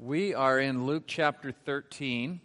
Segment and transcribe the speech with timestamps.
[0.00, 2.40] We are in Luke chapter 13.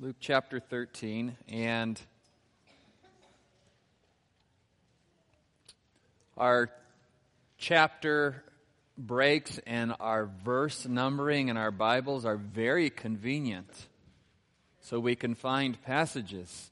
[0.00, 2.00] Luke chapter 13, and
[6.38, 6.70] our
[7.58, 8.42] chapter
[8.96, 13.88] breaks and our verse numbering in our Bibles are very convenient
[14.80, 16.70] so we can find passages.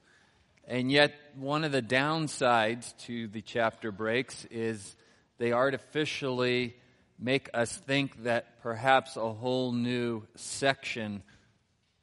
[0.66, 4.96] And yet, one of the downsides to the chapter breaks is
[5.36, 6.76] they artificially
[7.18, 11.22] make us think that perhaps a whole new section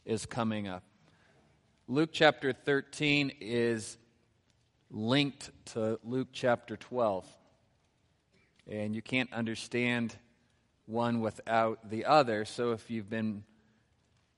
[0.06, 0.84] is coming up.
[1.88, 3.98] Luke chapter 13 is
[4.90, 7.28] linked to Luke chapter 12.
[8.68, 10.16] And you can't understand
[10.86, 12.46] one without the other.
[12.46, 13.44] So if you've been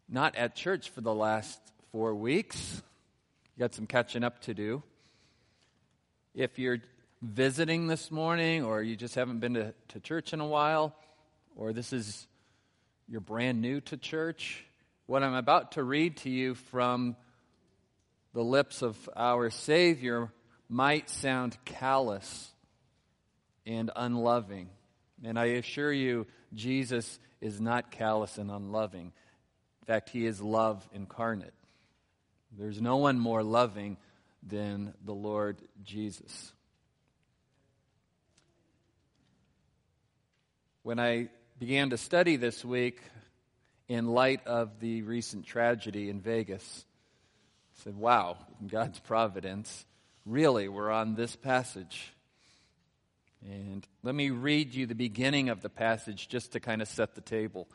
[0.09, 1.59] not at church for the last
[1.91, 2.81] four weeks,
[3.55, 4.83] you got some catching up to do.
[6.33, 6.79] If you're
[7.21, 10.95] visiting this morning, or you just haven't been to, to church in a while,
[11.55, 12.27] or this is
[13.07, 14.65] you're brand new to church,
[15.05, 17.15] what I'm about to read to you from
[18.33, 20.31] the lips of our Savior
[20.67, 22.51] might sound callous
[23.65, 24.69] and unloving.
[25.23, 29.11] And I assure you, Jesus is not callous and unloving.
[29.81, 31.53] In fact, he is love incarnate.
[32.57, 33.97] There's no one more loving
[34.41, 36.53] than the Lord Jesus.
[40.85, 43.01] When I began to study this week
[43.87, 46.85] in light of the recent tragedy in Vegas,
[47.73, 49.83] I said, wow, in God's providence,
[50.27, 52.13] really, we're on this passage.
[53.43, 57.15] And let me read you the beginning of the passage just to kind of set
[57.15, 57.67] the table.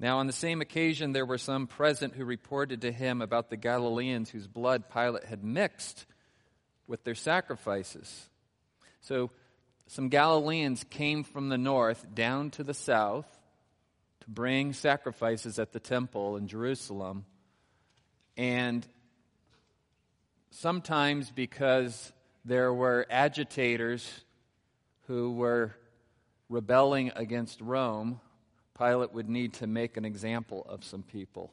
[0.00, 3.58] Now, on the same occasion, there were some present who reported to him about the
[3.58, 6.06] Galileans whose blood Pilate had mixed
[6.86, 8.30] with their sacrifices.
[9.02, 9.32] So,
[9.86, 13.26] some Galileans came from the north down to the south
[14.20, 17.26] to bring sacrifices at the temple in Jerusalem.
[18.36, 18.86] And
[20.50, 22.12] sometimes because
[22.44, 24.10] there were agitators
[25.06, 25.74] who were
[26.48, 28.20] rebelling against Rome,
[28.76, 31.52] Pilate would need to make an example of some people.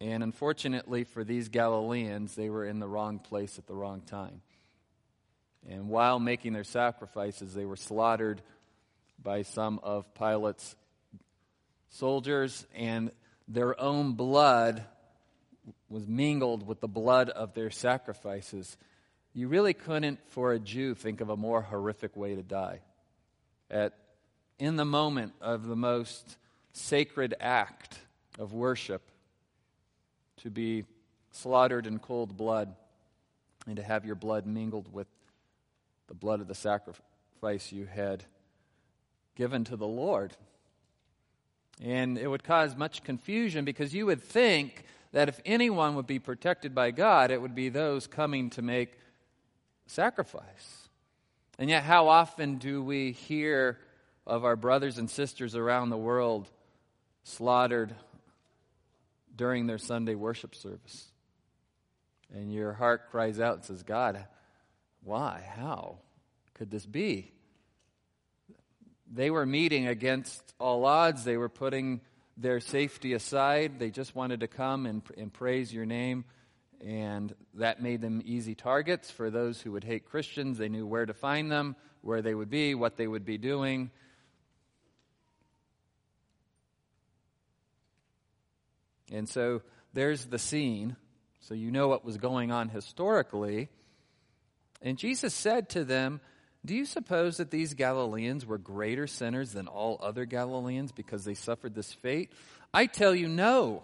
[0.00, 4.42] And unfortunately for these Galileans, they were in the wrong place at the wrong time.
[5.68, 8.42] And while making their sacrifices, they were slaughtered
[9.22, 10.74] by some of Pilate's
[11.90, 13.12] soldiers, and
[13.46, 14.84] their own blood
[15.88, 18.76] was mingled with the blood of their sacrifices.
[19.34, 22.80] You really couldn't, for a Jew, think of a more horrific way to die.
[23.70, 23.92] At,
[24.58, 26.36] in the moment of the most
[26.72, 27.98] sacred act
[28.38, 29.02] of worship,
[30.38, 30.84] to be
[31.30, 32.74] slaughtered in cold blood
[33.66, 35.06] and to have your blood mingled with
[36.12, 38.22] the blood of the sacrifice you had
[39.34, 40.36] given to the Lord.
[41.82, 46.18] And it would cause much confusion because you would think that if anyone would be
[46.18, 48.92] protected by God, it would be those coming to make
[49.86, 50.88] sacrifice.
[51.58, 53.78] And yet, how often do we hear
[54.26, 56.46] of our brothers and sisters around the world
[57.24, 57.94] slaughtered
[59.34, 61.06] during their Sunday worship service?
[62.34, 64.26] And your heart cries out and says, God,
[65.04, 65.44] why?
[65.56, 65.98] How
[66.54, 67.32] could this be?
[69.12, 71.24] They were meeting against all odds.
[71.24, 72.00] They were putting
[72.36, 73.78] their safety aside.
[73.78, 76.24] They just wanted to come and, and praise your name.
[76.84, 80.58] And that made them easy targets for those who would hate Christians.
[80.58, 83.90] They knew where to find them, where they would be, what they would be doing.
[89.12, 90.96] And so there's the scene.
[91.40, 93.68] So you know what was going on historically.
[94.82, 96.20] And Jesus said to them,
[96.64, 101.34] Do you suppose that these Galileans were greater sinners than all other Galileans because they
[101.34, 102.32] suffered this fate?
[102.74, 103.82] I tell you, no.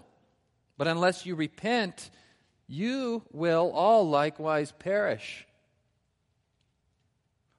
[0.76, 2.10] But unless you repent,
[2.66, 5.46] you will all likewise perish.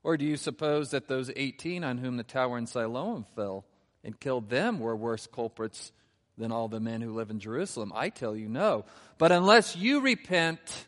[0.03, 3.65] Or do you suppose that those 18 on whom the tower in Siloam fell
[4.03, 5.91] and killed them were worse culprits
[6.37, 7.91] than all the men who live in Jerusalem?
[7.93, 8.85] I tell you, no.
[9.17, 10.87] But unless you repent,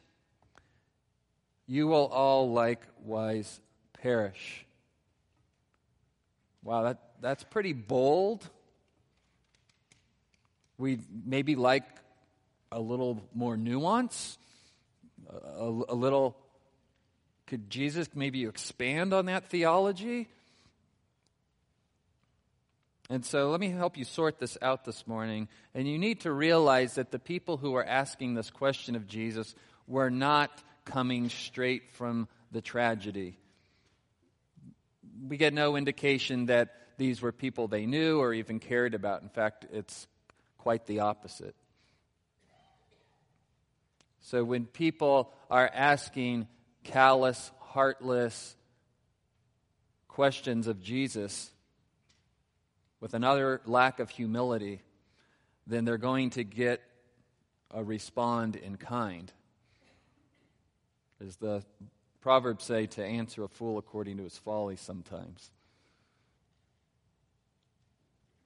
[1.72, 3.62] you will all likewise
[4.02, 4.66] perish.
[6.66, 8.46] Wow, that, that's pretty bold.
[10.78, 11.86] We maybe like
[12.74, 14.38] a little more nuance,
[15.30, 16.36] a, a little.
[17.48, 20.28] Could Jesus maybe expand on that theology?
[23.10, 25.48] And so let me help you sort this out this morning.
[25.74, 29.56] And you need to realize that the people who are asking this question of Jesus
[29.88, 30.52] were not
[30.86, 33.38] coming straight from the tragedy.
[35.28, 39.22] we get no indication that these were people they knew or even cared about.
[39.22, 40.08] In fact, it's
[40.58, 41.56] quite the opposite.
[44.22, 46.48] So when people are asking
[46.84, 48.56] callous, heartless
[50.08, 51.50] questions of Jesus
[53.00, 54.82] with another lack of humility,
[55.66, 56.82] then they're going to get
[57.72, 59.32] a respond in kind.
[61.26, 61.64] As the
[62.22, 65.52] Proverbs say, to answer a fool according to his folly sometimes.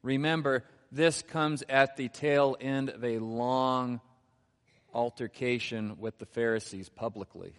[0.02, 4.02] Remember, this comes at the tail end of a long
[4.94, 7.54] altercation with the Pharisees publicly,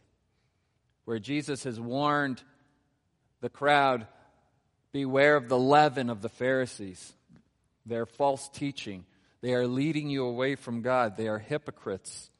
[1.05, 2.43] where Jesus has warned
[3.41, 4.07] the crowd
[4.93, 7.13] beware of the leaven of the Pharisees,
[7.85, 9.05] their false teaching.
[9.43, 12.31] They are leading you away from God, they are hypocrites.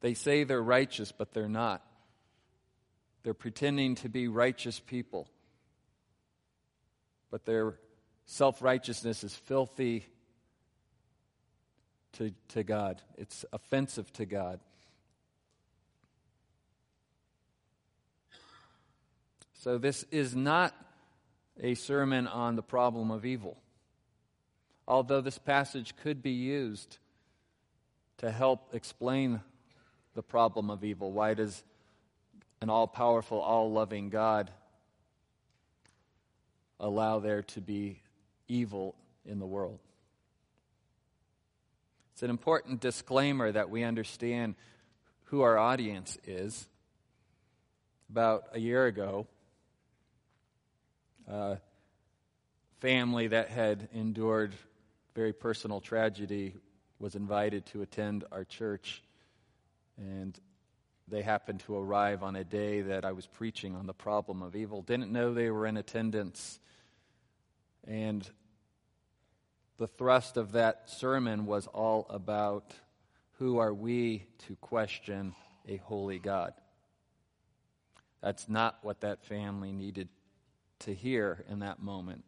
[0.00, 1.82] They say they're righteous, but they're not.
[3.26, 5.26] They're pretending to be righteous people,
[7.28, 7.74] but their
[8.24, 10.06] self righteousness is filthy
[12.12, 14.60] to, to God, it's offensive to God.
[19.54, 20.72] So, this is not
[21.60, 23.56] a sermon on the problem of evil,
[24.86, 26.98] although this passage could be used
[28.18, 29.40] to help explain
[30.14, 31.10] the problem of evil.
[31.10, 31.64] Why does
[32.66, 34.50] an all powerful, all loving God
[36.80, 38.02] allow there to be
[38.48, 39.78] evil in the world?
[42.12, 44.56] It's an important disclaimer that we understand
[45.26, 46.66] who our audience is.
[48.10, 49.28] About a year ago,
[51.28, 51.58] a
[52.80, 54.54] family that had endured
[55.14, 56.56] very personal tragedy
[56.98, 59.04] was invited to attend our church.
[59.98, 60.36] And
[61.08, 64.56] they happened to arrive on a day that I was preaching on the problem of
[64.56, 64.82] evil.
[64.82, 66.58] Didn't know they were in attendance.
[67.86, 68.28] And
[69.78, 72.74] the thrust of that sermon was all about
[73.38, 75.34] who are we to question
[75.68, 76.54] a holy God.
[78.22, 80.08] That's not what that family needed
[80.80, 82.24] to hear in that moment.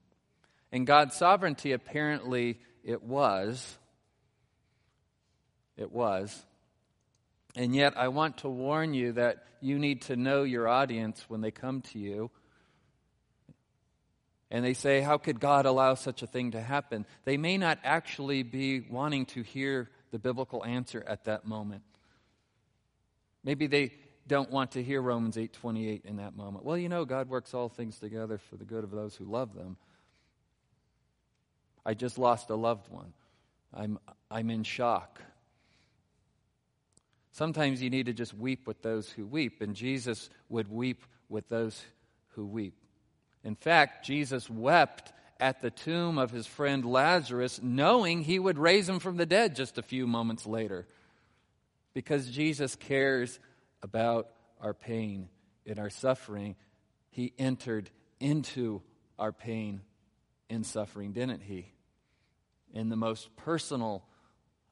[0.70, 3.78] In God's sovereignty, apparently, it was.
[5.76, 6.44] It was.
[7.58, 11.40] And yet, I want to warn you that you need to know your audience when
[11.40, 12.30] they come to you
[14.48, 17.04] and they say, How could God allow such a thing to happen?
[17.24, 21.82] They may not actually be wanting to hear the biblical answer at that moment.
[23.42, 23.92] Maybe they
[24.28, 26.64] don't want to hear Romans 8:28 in that moment.
[26.64, 29.56] Well, you know God works all things together for the good of those who love
[29.56, 29.78] them.
[31.84, 33.14] I just lost a loved one.
[33.74, 33.98] I'm
[34.30, 35.20] I'm in shock.
[37.38, 41.48] Sometimes you need to just weep with those who weep, and Jesus would weep with
[41.48, 41.80] those
[42.30, 42.74] who weep.
[43.44, 48.88] In fact, Jesus wept at the tomb of his friend Lazarus, knowing he would raise
[48.88, 50.88] him from the dead just a few moments later.
[51.94, 53.38] Because Jesus cares
[53.84, 54.30] about
[54.60, 55.28] our pain
[55.64, 56.56] and our suffering,
[57.08, 57.88] he entered
[58.18, 58.82] into
[59.16, 59.82] our pain
[60.50, 61.70] and suffering, didn't he?
[62.74, 64.02] In the most personal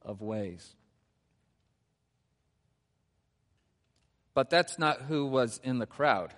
[0.02, 0.74] of ways.
[4.36, 6.34] But that's not who was in the crowd.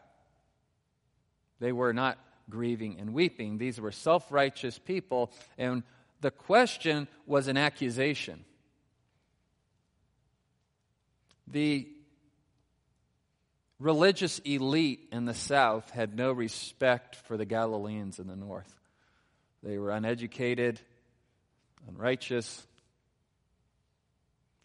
[1.59, 2.17] They were not
[2.49, 3.59] grieving and weeping.
[3.59, 5.83] These were self righteous people, and
[6.21, 8.45] the question was an accusation.
[11.49, 11.89] The
[13.81, 18.73] religious elite in the south had no respect for the Galileans in the north.
[19.65, 20.81] They were uneducated,
[21.89, 22.65] unrighteous,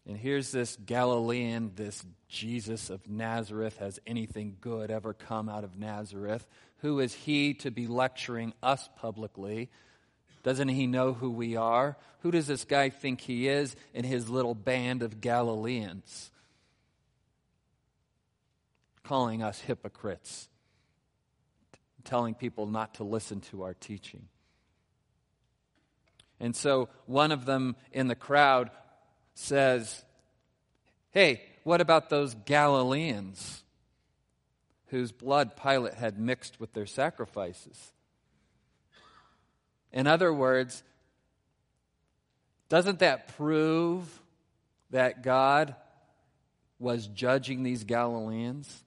[0.06, 3.78] and here's this Galilean, this Jesus of Nazareth.
[3.78, 6.46] Has anything good ever come out of Nazareth?
[6.78, 9.70] Who is he to be lecturing us publicly?
[10.42, 11.96] Doesn't he know who we are?
[12.20, 16.30] Who does this guy think he is in his little band of Galileans?
[19.02, 20.48] Calling us hypocrites,
[22.04, 24.28] telling people not to listen to our teaching.
[26.40, 28.70] And so one of them in the crowd
[29.34, 30.04] says,
[31.10, 33.62] Hey, what about those Galileans
[34.86, 37.92] whose blood Pilate had mixed with their sacrifices?
[39.92, 40.82] In other words,
[42.68, 44.20] doesn't that prove
[44.90, 45.76] that God
[46.80, 48.84] was judging these Galileans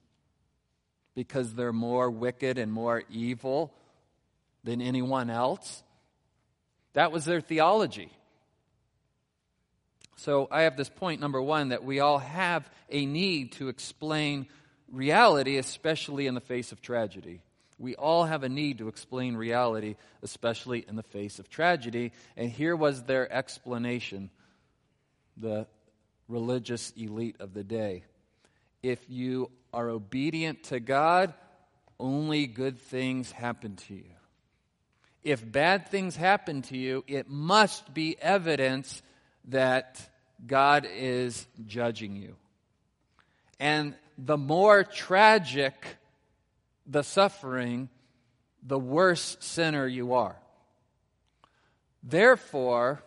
[1.14, 3.72] because they're more wicked and more evil
[4.64, 5.82] than anyone else?
[6.92, 8.10] That was their theology.
[10.18, 14.48] So I have this point number one that we all have a need to explain
[14.90, 17.40] reality, especially in the face of tragedy.
[17.78, 22.10] We all have a need to explain reality, especially in the face of tragedy.
[22.36, 24.30] And here was their explanation
[25.36, 25.68] the
[26.26, 28.02] religious elite of the day.
[28.82, 31.32] If you are obedient to God,
[32.00, 34.10] only good things happen to you.
[35.22, 39.00] If bad things happen to you, it must be evidence
[39.48, 40.00] that
[40.46, 42.36] God is judging you.
[43.58, 45.74] And the more tragic
[46.86, 47.88] the suffering,
[48.62, 50.36] the worse sinner you are.
[52.02, 53.02] Therefore,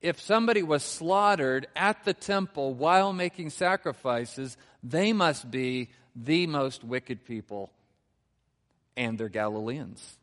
[0.00, 6.82] if somebody was slaughtered at the temple while making sacrifices, they must be the most
[6.82, 7.70] wicked people,
[8.96, 10.18] and they're Galileans.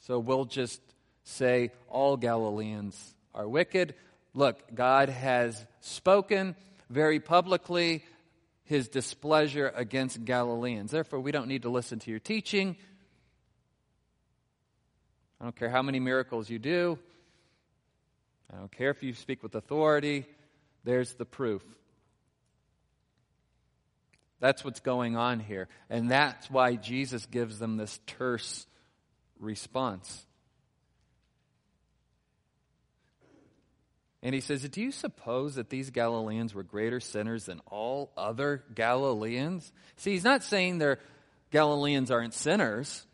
[0.00, 0.80] So we'll just
[1.24, 3.94] say all Galileans are wicked.
[4.34, 6.56] Look, God has spoken
[6.88, 8.04] very publicly
[8.64, 10.90] his displeasure against Galileans.
[10.90, 12.76] Therefore, we don't need to listen to your teaching.
[15.40, 16.98] I don't care how many miracles you do.
[18.52, 20.26] I don't care if you speak with authority.
[20.84, 21.62] There's the proof.
[24.40, 25.68] That's what's going on here.
[25.88, 28.66] And that's why Jesus gives them this terse
[29.38, 30.26] response.
[34.22, 38.62] And he says, Do you suppose that these Galileans were greater sinners than all other
[38.74, 39.72] Galileans?
[39.96, 40.98] See, he's not saying their
[41.50, 43.04] Galileans aren't sinners.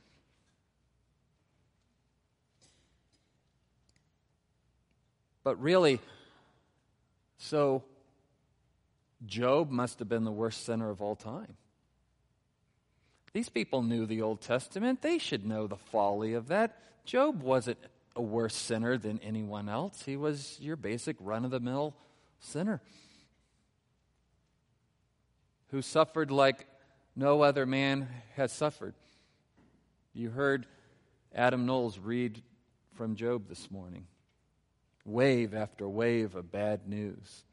[5.43, 5.99] But really,
[7.39, 7.83] so
[9.25, 11.57] Job must have been the worst sinner of all time.
[13.33, 15.01] These people knew the Old Testament.
[15.01, 16.77] They should know the folly of that.
[17.07, 17.79] Job wasn't
[18.19, 20.03] a worse sinner than anyone else.
[20.03, 21.95] He was your basic run of the mill
[22.41, 22.83] sinner
[25.71, 26.67] who suffered like
[27.15, 28.95] no other man has suffered.
[30.13, 30.67] You heard
[31.35, 32.43] Adam Knowles read
[32.95, 34.07] from Job this morning.
[35.05, 37.45] Wave after wave of bad news.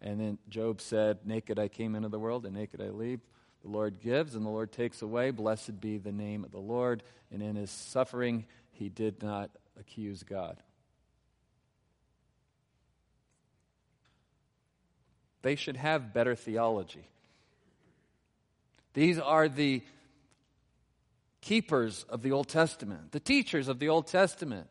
[0.00, 3.20] And then Job said, Naked I came into the world, and naked I leave.
[3.62, 5.30] The Lord gives, and the Lord takes away.
[5.30, 7.04] Blessed be the name of the Lord.
[7.30, 8.44] And in his suffering,
[8.82, 9.48] he did not
[9.78, 10.56] accuse God.
[15.42, 17.06] They should have better theology.
[18.94, 19.82] These are the
[21.40, 24.66] keepers of the Old Testament, the teachers of the Old Testament,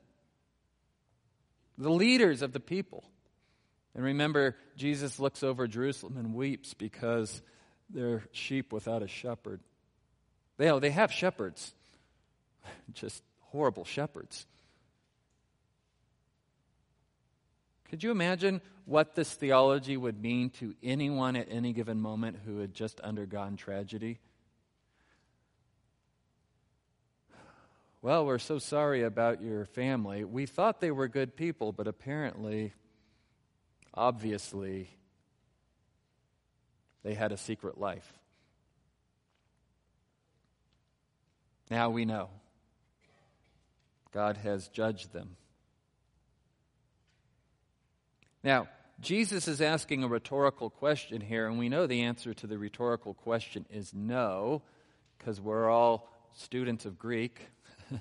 [1.77, 3.05] the leaders of the people.
[3.95, 7.41] And remember, Jesus looks over Jerusalem and weeps because
[7.89, 9.61] they're sheep without a shepherd.
[10.57, 11.73] They, they have shepherds,
[12.93, 14.45] just horrible shepherds.
[17.89, 22.59] Could you imagine what this theology would mean to anyone at any given moment who
[22.59, 24.19] had just undergone tragedy?
[28.01, 30.23] Well, we're so sorry about your family.
[30.23, 32.73] We thought they were good people, but apparently,
[33.93, 34.89] obviously,
[37.03, 38.11] they had a secret life.
[41.69, 42.29] Now we know.
[44.11, 45.35] God has judged them.
[48.43, 48.67] Now,
[48.99, 53.13] Jesus is asking a rhetorical question here, and we know the answer to the rhetorical
[53.13, 54.61] question is no,
[55.17, 57.39] because we're all students of Greek.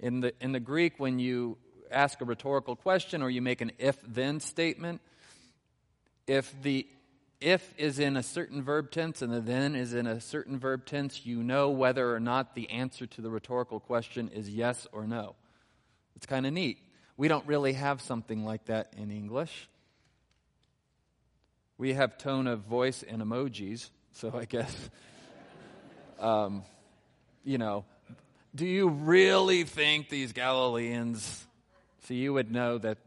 [0.00, 1.56] in, the, in the Greek, when you
[1.90, 5.00] ask a rhetorical question or you make an if then statement,
[6.26, 6.86] if the
[7.46, 10.84] if is in a certain verb tense and the then is in a certain verb
[10.84, 15.06] tense, you know whether or not the answer to the rhetorical question is yes or
[15.06, 15.36] no.
[16.16, 16.78] It's kind of neat.
[17.16, 19.68] We don't really have something like that in English.
[21.78, 24.74] We have tone of voice and emojis, so I guess,
[26.18, 26.64] um,
[27.44, 27.84] you know,
[28.56, 31.46] do you really think these Galileans?
[32.08, 32.98] So you would know that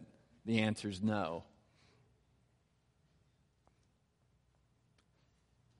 [0.45, 1.43] the answer is no.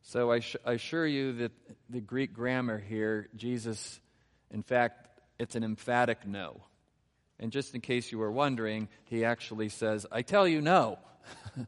[0.09, 1.51] So I, sh- I assure you that
[1.87, 3.99] the Greek grammar here, Jesus,
[4.49, 6.63] in fact, it's an emphatic no.
[7.39, 10.97] And just in case you were wondering, he actually says, I tell you no.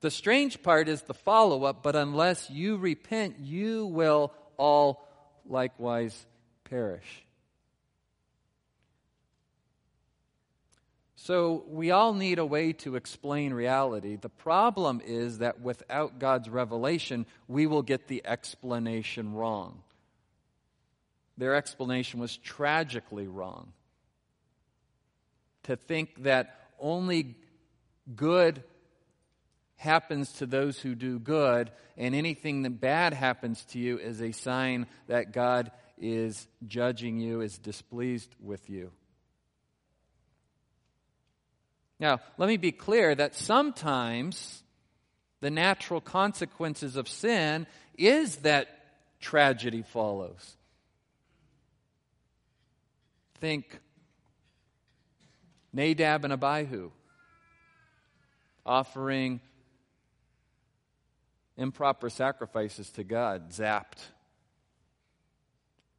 [0.00, 5.06] the strange part is the follow up, but unless you repent, you will all
[5.44, 6.26] likewise
[6.64, 7.25] perish.
[11.26, 14.14] So we all need a way to explain reality.
[14.14, 19.82] The problem is that without God's revelation, we will get the explanation wrong.
[21.36, 23.72] Their explanation was tragically wrong.
[25.64, 27.34] To think that only
[28.14, 28.62] good
[29.78, 34.30] happens to those who do good, and anything that bad happens to you is a
[34.30, 38.92] sign that God is judging you, is displeased with you.
[41.98, 44.62] Now, let me be clear that sometimes
[45.40, 48.68] the natural consequences of sin is that
[49.20, 50.56] tragedy follows.
[53.40, 53.80] Think
[55.72, 56.90] Nadab and Abihu
[58.64, 59.40] offering
[61.56, 64.04] improper sacrifices to God, zapped.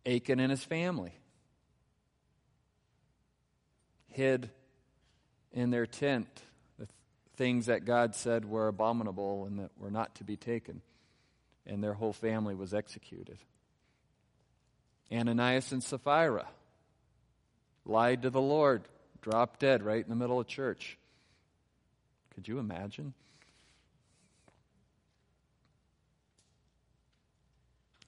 [0.06, 1.14] Achan and his family
[4.12, 4.50] hid
[5.58, 6.28] in their tent
[6.78, 6.88] the
[7.36, 10.82] things that God said were abominable and that were not to be taken.
[11.66, 13.40] And their whole family was executed.
[15.12, 16.48] Ananias and Sapphira
[17.86, 18.84] lied to the Lord,
[19.22, 20.98] dropped dead right in the middle of church.
[22.36, 23.16] Could you imagine?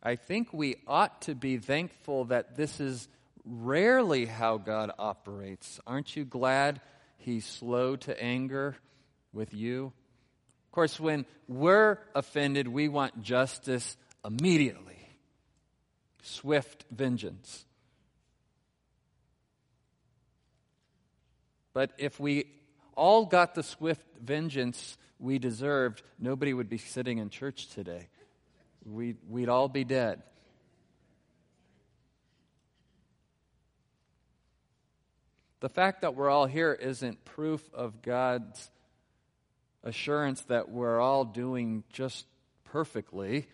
[0.03, 3.07] I think we ought to be thankful that this is
[3.43, 5.79] rarely how God operates.
[5.87, 6.79] Aren't you glad
[7.19, 8.75] He's slow to anger
[9.33, 9.93] with you?
[10.67, 15.17] Of course, when we're offended, we want justice immediately,
[16.21, 17.65] swift vengeance.
[21.73, 22.45] But if we
[22.95, 28.07] all got the swift vengeance we deserved, nobody would be sitting in church today.
[28.85, 30.23] We'd, we'd all be dead.
[35.61, 38.71] The fact that we're all here isn't proof of God's
[39.83, 42.25] assurance that we're all doing just
[42.65, 43.47] perfectly.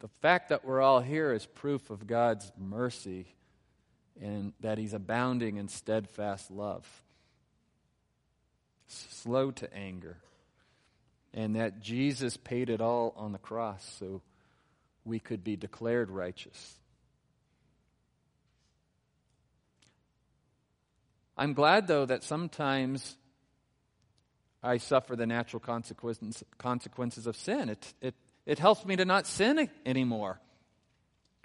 [0.00, 3.26] The fact that we're all here is proof of God's mercy
[4.20, 6.86] and that He's abounding in steadfast love,
[8.88, 10.18] slow to anger,
[11.32, 14.20] and that Jesus paid it all on the cross so
[15.04, 16.74] we could be declared righteous.
[21.36, 23.16] I'm glad, though, that sometimes
[24.62, 25.60] I suffer the natural
[26.58, 27.68] consequences of sin.
[27.68, 28.14] It, it,
[28.46, 30.40] it helps me to not sin anymore.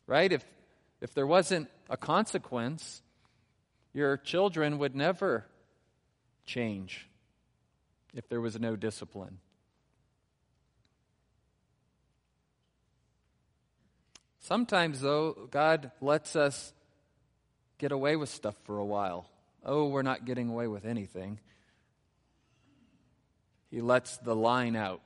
[0.05, 0.31] Right?
[0.31, 0.45] If,
[1.01, 3.01] if there wasn't a consequence,
[3.93, 5.45] your children would never
[6.45, 7.07] change
[8.13, 9.39] if there was no discipline.
[14.39, 16.71] Sometimes, though, God lets us
[17.79, 19.29] get away with stuff for a while.
[19.67, 21.39] Oh, we're not getting away with anything.
[23.69, 25.01] He lets the line out.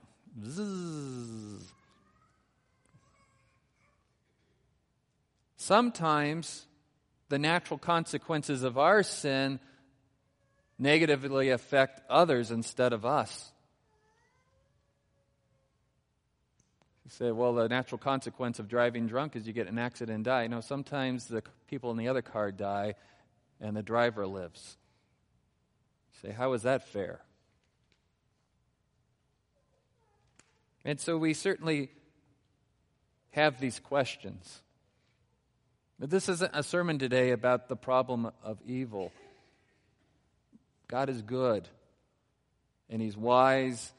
[0.46, 1.66] Zzz.
[5.58, 6.66] Sometimes
[7.30, 9.60] the natural consequences of our sin
[10.78, 13.52] negatively affect others instead of us.
[17.06, 20.26] You say, well, the natural consequence of driving drunk is you get an accident and
[20.26, 20.48] die.
[20.48, 22.96] No, sometimes the people in the other car die
[23.62, 24.78] and the driver lives.
[26.14, 27.22] You say, how is that fair?
[30.84, 31.90] And so we certainly
[33.32, 34.62] have these questions.
[36.00, 39.12] But this isn't a sermon today about the problem of evil.
[40.88, 41.68] God is good,
[42.90, 43.94] and He's wise,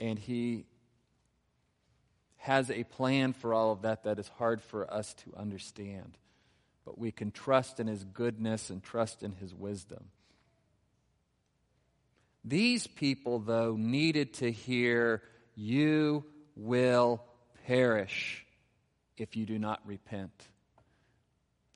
[0.00, 0.66] and He
[2.38, 6.18] has a plan for all of that that is hard for us to understand.
[6.88, 10.04] But we can trust in His goodness and trust in His wisdom.
[12.42, 15.22] These people, though, needed to hear,
[15.54, 16.24] You
[16.56, 17.22] will
[17.66, 18.46] perish
[19.18, 20.32] if you do not repent.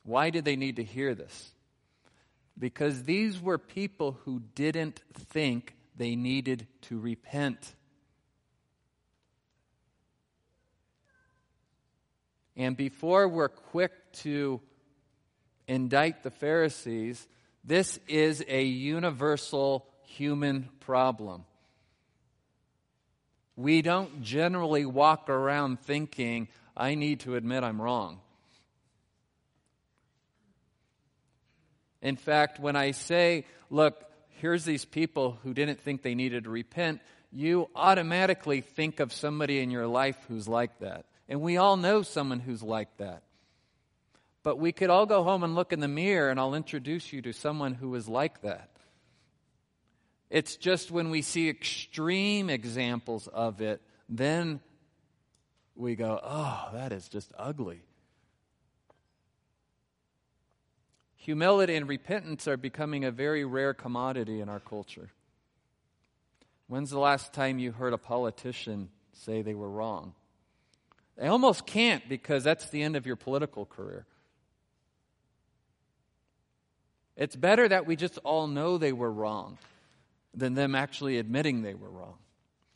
[0.03, 1.51] Why did they need to hear this?
[2.59, 7.75] Because these were people who didn't think they needed to repent.
[12.57, 14.63] And before we're quick to
[15.67, 17.27] indict the Pharisees,
[17.65, 21.45] this is a universal human problem.
[23.57, 28.21] We don't generally walk around thinking, I need to admit I'm wrong.
[32.01, 34.05] In fact, when I say, look,
[34.41, 39.61] here's these people who didn't think they needed to repent, you automatically think of somebody
[39.61, 41.05] in your life who's like that.
[41.29, 43.23] And we all know someone who's like that.
[44.43, 47.23] But we could all go home and look in the mirror, and I'll introduce you
[47.23, 48.71] to someone who is like that.
[50.31, 54.61] It's just when we see extreme examples of it, then
[55.77, 57.83] we go, oh, that is just ugly.
[61.17, 65.11] Humility and repentance are becoming a very rare commodity in our culture.
[66.67, 70.15] When's the last time you heard a politician say they were wrong?
[71.17, 74.07] They almost can't because that's the end of your political career.
[77.17, 79.59] It's better that we just all know they were wrong
[80.35, 82.17] than them actually admitting they were wrong.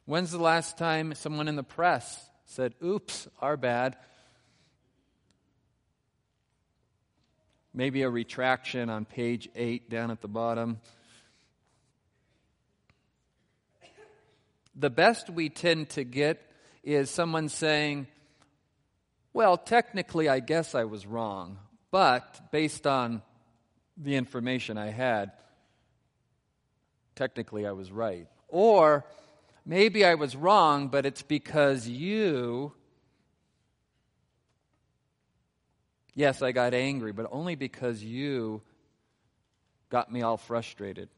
[0.04, 3.96] When's the last time someone in the press said, oops, our bad?
[7.74, 10.80] Maybe a retraction on page 8 down at the bottom.
[14.74, 16.42] The best we tend to get
[16.84, 18.06] is someone saying,
[19.32, 21.58] Well, technically, I guess I was wrong,
[21.90, 23.22] but based on
[23.96, 25.32] the information I had,
[27.14, 28.28] technically I was right.
[28.48, 29.04] Or
[29.64, 32.72] maybe I was wrong, but it's because you.
[36.14, 38.62] Yes, I got angry, but only because you
[39.90, 41.08] got me all frustrated.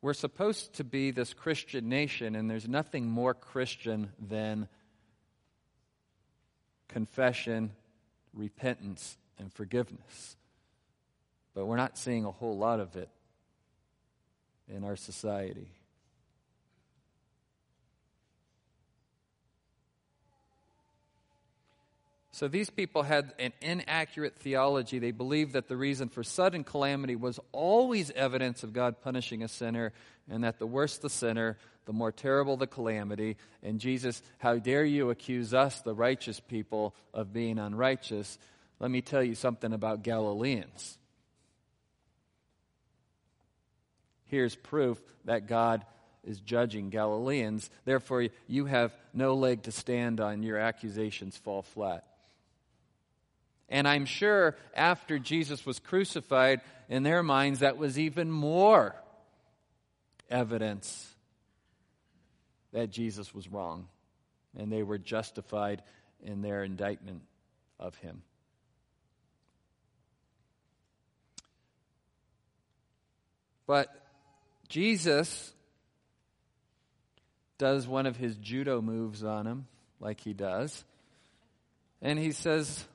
[0.00, 4.68] We're supposed to be this Christian nation, and there's nothing more Christian than
[6.88, 7.72] confession,
[8.34, 10.36] repentance, and forgiveness.
[11.54, 13.08] But we're not seeing a whole lot of it
[14.68, 15.68] in our society.
[22.38, 25.00] So these people had an inaccurate theology.
[25.00, 29.48] They believed that the reason for sudden calamity was always evidence of God punishing a
[29.48, 29.92] sinner,
[30.30, 33.38] and that the worse the sinner, the more terrible the calamity.
[33.62, 38.38] And Jesus, how dare you accuse us, the righteous people, of being unrighteous?
[38.78, 40.98] Let me tell you something about Galileans.
[44.26, 45.86] Here's proof that God
[46.22, 47.70] is judging Galileans.
[47.86, 50.42] Therefore, you have no leg to stand on.
[50.42, 52.04] Your accusations fall flat.
[53.70, 58.94] And I'm sure after Jesus was crucified, in their minds, that was even more
[60.28, 61.07] evidence
[62.72, 63.88] that Jesus was wrong.
[64.56, 65.82] And they were justified
[66.22, 67.22] in their indictment
[67.78, 68.22] of him.
[73.66, 73.88] But
[74.68, 75.52] Jesus
[77.58, 79.66] does one of his judo moves on him,
[80.00, 80.84] like he does.
[82.00, 82.86] And he says,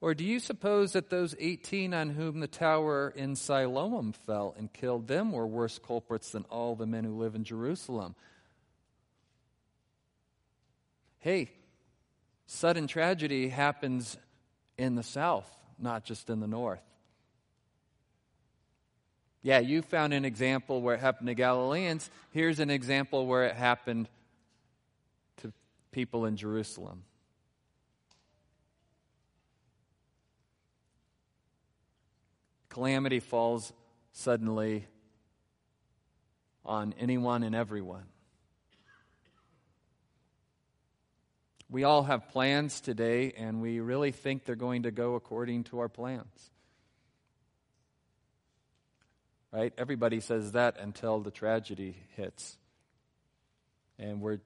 [0.00, 4.72] or do you suppose that those 18 on whom the tower in Siloam fell and
[4.72, 8.14] killed them were worse culprits than all the men who live in Jerusalem?
[11.20, 11.50] Hey,
[12.46, 14.16] sudden tragedy happens
[14.76, 16.82] in the south, not just in the north.
[19.42, 22.10] Yeah, you found an example where it happened to Galileans.
[22.32, 24.08] Here's an example where it happened
[25.38, 25.52] to
[25.90, 27.04] people in Jerusalem.
[32.68, 33.72] Calamity falls
[34.12, 34.86] suddenly
[36.64, 38.04] on anyone and everyone.
[41.70, 45.80] We all have plans today, and we really think they're going to go according to
[45.80, 46.50] our plans.
[49.52, 49.72] Right?
[49.76, 52.56] Everybody says that until the tragedy hits.
[53.98, 54.38] And we're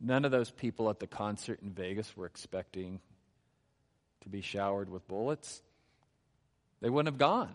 [0.00, 3.00] none of those people at the concert in Vegas were expecting
[4.22, 5.62] to be showered with bullets.
[6.80, 7.52] They wouldn't have gone.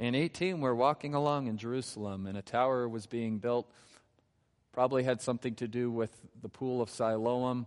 [0.00, 3.70] In 18, we're walking along in Jerusalem, and a tower was being built.
[4.72, 6.10] Probably had something to do with
[6.40, 7.66] the pool of Siloam.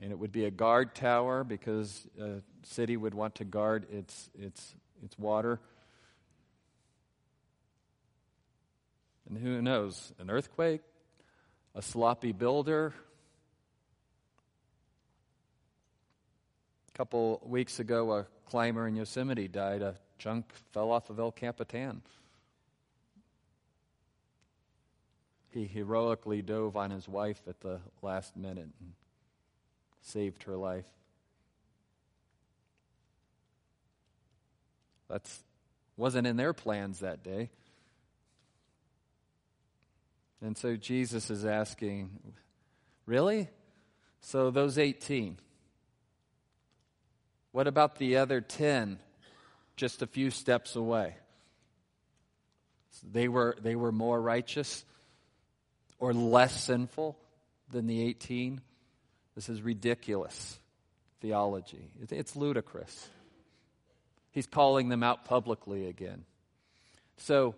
[0.00, 4.30] And it would be a guard tower because a city would want to guard its,
[4.34, 5.60] its, its water.
[9.28, 10.80] And who knows, an earthquake,
[11.74, 12.94] a sloppy builder.
[16.88, 19.82] A couple weeks ago, a climber in Yosemite died.
[19.82, 22.02] A chunk fell off of El Capitan.
[25.50, 28.92] He heroically dove on his wife at the last minute and
[30.02, 30.84] saved her life.
[35.08, 35.28] That
[35.96, 37.50] wasn't in their plans that day.
[40.40, 42.10] And so Jesus is asking,
[43.06, 43.48] Really?
[44.20, 45.38] So those 18.
[47.52, 49.00] What about the other 10
[49.80, 51.14] just a few steps away?
[53.10, 54.84] They were, they were more righteous
[55.98, 57.16] or less sinful
[57.70, 58.60] than the 18?
[59.34, 60.58] This is ridiculous
[61.22, 61.90] theology.
[62.10, 63.08] It's ludicrous.
[64.32, 66.24] He's calling them out publicly again.
[67.16, 67.54] So,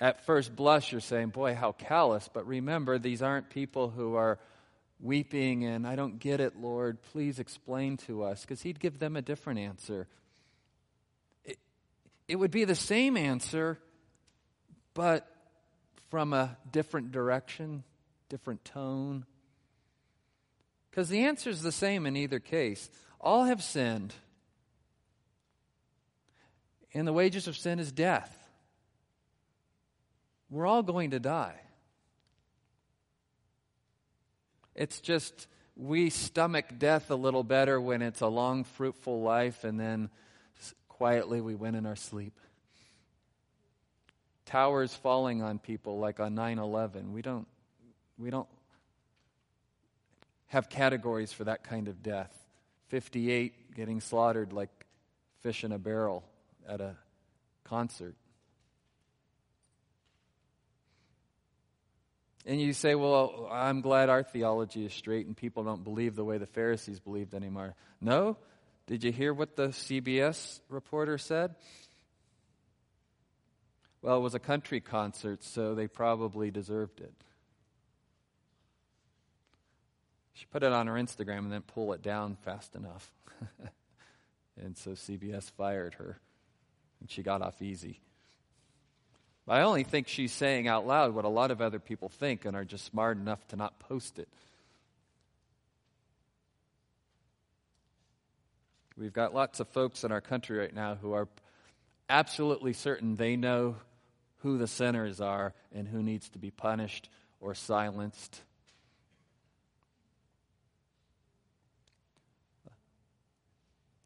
[0.00, 2.30] at first blush, you're saying, boy, how callous.
[2.32, 4.38] But remember, these aren't people who are
[5.00, 9.16] weeping and, I don't get it, Lord, please explain to us, because he'd give them
[9.16, 10.08] a different answer.
[12.26, 13.78] It, would be the same answer,
[14.94, 15.30] but
[16.10, 17.84] from a different direction,
[18.28, 19.26] different tone.
[20.90, 22.88] Because the answer is the same in either case.
[23.20, 24.14] All have sinned,
[26.92, 28.38] and the wages of sin is death.
[30.50, 31.60] We're all going to die.
[34.74, 39.78] It's just we stomach death a little better when it's a long, fruitful life, and
[39.78, 40.10] then
[40.94, 42.38] quietly we went in our sleep.
[44.46, 47.12] Towers falling on people like on 9 11.
[47.12, 47.48] We don't,
[48.16, 48.48] we don't
[50.46, 52.32] have categories for that kind of death.
[52.88, 54.70] 58 getting slaughtered like
[55.40, 56.22] fish in a barrel
[56.68, 56.96] at a
[57.64, 58.14] concert.
[62.46, 66.24] And you say, well, I'm glad our theology is straight and people don't believe the
[66.24, 67.74] way the Pharisees believed anymore.
[68.00, 68.36] No?
[68.86, 71.54] Did you hear what the CBS reporter said?
[74.02, 77.14] Well, it was a country concert, so they probably deserved it.
[80.34, 83.10] She put it on her Instagram and then pull it down fast enough.
[84.62, 86.18] and so CBS fired her,
[87.00, 88.00] and she got off easy.
[89.48, 92.56] I only think she's saying out loud what a lot of other people think and
[92.56, 94.28] are just smart enough to not post it.
[98.96, 101.28] We've got lots of folks in our country right now who are
[102.08, 103.76] absolutely certain they know
[104.38, 107.08] who the sinners are and who needs to be punished
[107.40, 108.40] or silenced.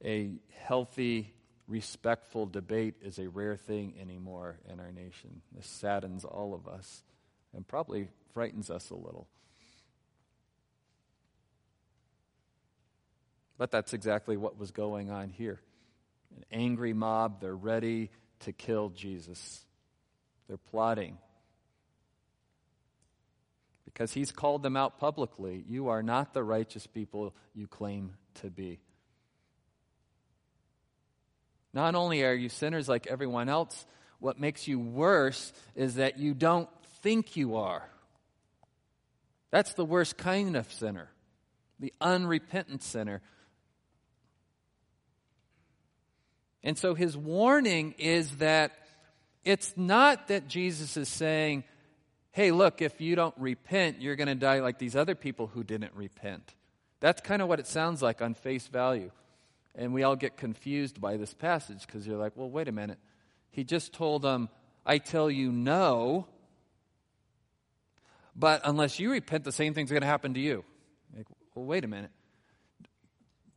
[0.05, 1.35] A healthy
[1.67, 5.43] respectful debate is a rare thing anymore in our nation.
[5.55, 7.03] This saddens all of us
[7.55, 9.27] and probably frightens us a little.
[13.59, 15.61] But that's exactly what was going on here.
[16.37, 19.65] An angry mob, they're ready to kill Jesus.
[20.47, 21.19] They're plotting.
[23.85, 25.65] Because he's called them out publicly.
[25.69, 28.79] You are not the righteous people you claim to be.
[31.75, 33.87] Not only are you sinners like everyone else,
[34.21, 36.69] what makes you worse is that you don't
[37.03, 37.89] think you are.
[39.51, 41.09] That's the worst kind of sinner,
[41.81, 43.23] the unrepentant sinner.
[46.63, 48.73] And so his warning is that
[49.45, 51.65] it's not that Jesus is saying,
[52.33, 55.65] hey, look, if you don't repent, you're going to die like these other people who
[55.65, 56.55] didn't repent.
[57.01, 59.11] That's kind of what it sounds like on face value.
[59.75, 62.99] And we all get confused by this passage because you're like, well, wait a minute.
[63.51, 64.49] He just told them,
[64.85, 66.27] I tell you no,
[68.35, 70.65] but unless you repent, the same thing's going to happen to you.
[71.17, 72.11] Like, well, wait a minute.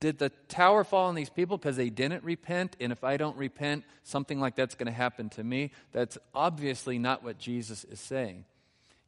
[0.01, 2.75] Did the tower fall on these people because they didn't repent?
[2.81, 5.71] And if I don't repent, something like that's going to happen to me?
[5.91, 8.45] That's obviously not what Jesus is saying.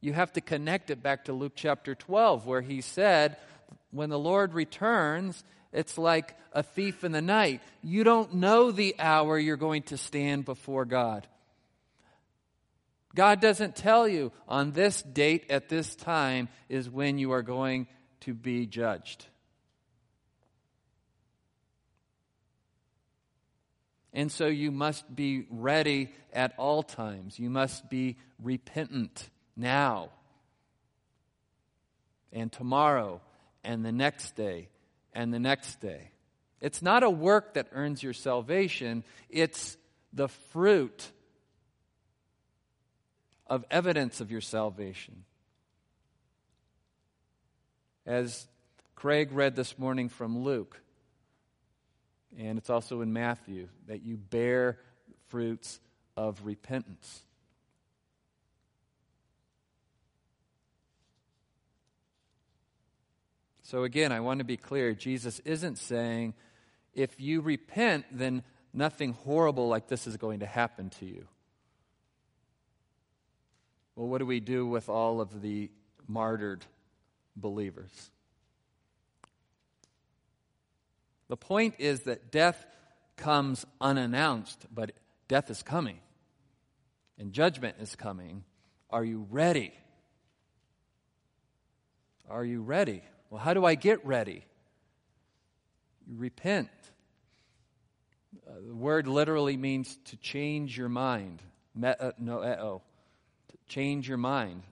[0.00, 3.36] You have to connect it back to Luke chapter 12, where he said,
[3.90, 7.60] when the Lord returns, it's like a thief in the night.
[7.82, 11.26] You don't know the hour you're going to stand before God.
[13.16, 17.88] God doesn't tell you on this date at this time is when you are going
[18.20, 19.26] to be judged.
[24.14, 27.38] And so you must be ready at all times.
[27.38, 30.10] You must be repentant now
[32.32, 33.20] and tomorrow
[33.64, 34.68] and the next day
[35.12, 36.12] and the next day.
[36.60, 39.76] It's not a work that earns your salvation, it's
[40.12, 41.10] the fruit
[43.46, 45.24] of evidence of your salvation.
[48.06, 48.46] As
[48.94, 50.80] Craig read this morning from Luke,
[52.38, 54.78] and it's also in Matthew, that you bear
[55.28, 55.80] fruits
[56.16, 57.22] of repentance.
[63.62, 66.34] So, again, I want to be clear Jesus isn't saying,
[66.92, 68.42] if you repent, then
[68.72, 71.26] nothing horrible like this is going to happen to you.
[73.96, 75.70] Well, what do we do with all of the
[76.06, 76.64] martyred
[77.36, 78.10] believers?
[81.34, 82.64] The point is that death
[83.16, 84.92] comes unannounced, but
[85.26, 85.98] death is coming,
[87.18, 88.44] and judgment is coming.
[88.88, 89.74] Are you ready?
[92.30, 93.02] Are you ready?
[93.30, 94.44] Well, how do I get ready?
[96.06, 96.70] You repent.
[98.48, 101.42] Uh, the word literally means to change your mind.
[101.82, 102.82] Uh, no, uh-oh.
[103.48, 104.62] To change your mind.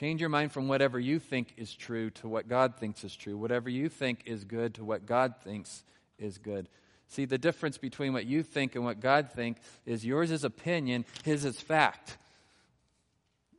[0.00, 3.36] Change your mind from whatever you think is true to what God thinks is true,
[3.36, 5.84] whatever you think is good to what God thinks
[6.18, 6.70] is good.
[7.08, 11.04] See, the difference between what you think and what God thinks is yours is opinion,
[11.22, 12.16] his is fact.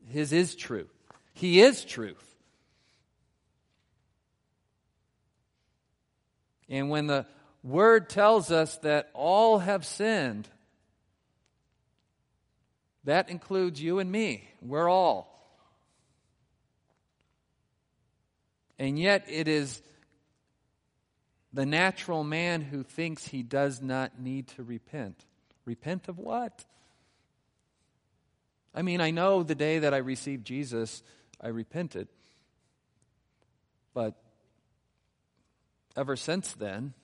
[0.08, 0.90] His is truth.
[1.36, 2.36] He is truth.
[6.68, 7.28] And when the
[7.62, 10.50] word tells us that all have sinned,
[13.04, 14.50] that includes you and me.
[14.60, 15.31] We're all.
[18.82, 19.80] And yet, it is
[21.54, 25.24] the natural man who thinks he does not need to repent.
[25.66, 26.66] Repent of what?
[28.74, 31.04] I mean, I know the day that I received Jesus,
[31.40, 32.08] I repented.
[33.94, 34.16] But
[35.96, 36.96] ever since then,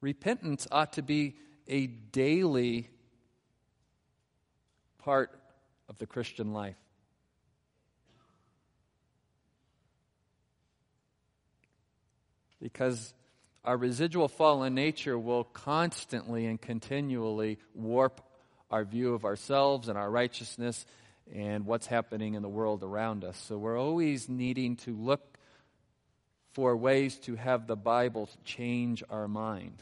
[0.00, 1.36] repentance ought to be
[1.68, 2.90] a daily
[4.98, 5.30] part
[5.88, 6.74] of the Christian life.
[12.72, 13.14] Because
[13.64, 18.20] our residual fallen nature will constantly and continually warp
[18.72, 20.84] our view of ourselves and our righteousness
[21.32, 23.36] and what's happening in the world around us.
[23.38, 25.38] So we're always needing to look
[26.54, 29.80] for ways to have the Bible change our mind.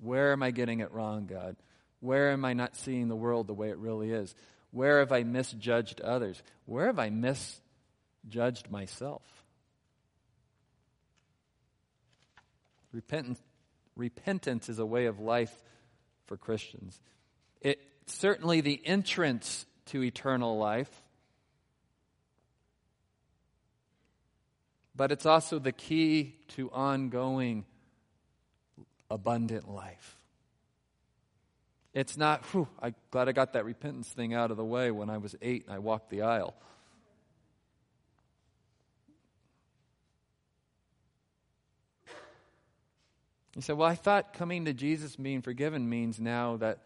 [0.00, 1.56] Where am I getting it wrong, God?
[2.00, 4.34] Where am I not seeing the world the way it really is?
[4.70, 6.42] Where have I misjudged others?
[6.64, 9.35] Where have I misjudged myself?
[12.96, 13.42] Repentance,
[13.94, 15.54] repentance is a way of life
[16.24, 16.98] for Christians.
[17.60, 20.90] It's certainly the entrance to eternal life,
[24.94, 27.66] but it's also the key to ongoing
[29.10, 30.16] abundant life.
[31.92, 35.10] It's not, whew, I'm glad I got that repentance thing out of the way when
[35.10, 36.54] I was eight and I walked the aisle.
[43.56, 46.80] You say, well, I thought coming to Jesus being forgiven means now that,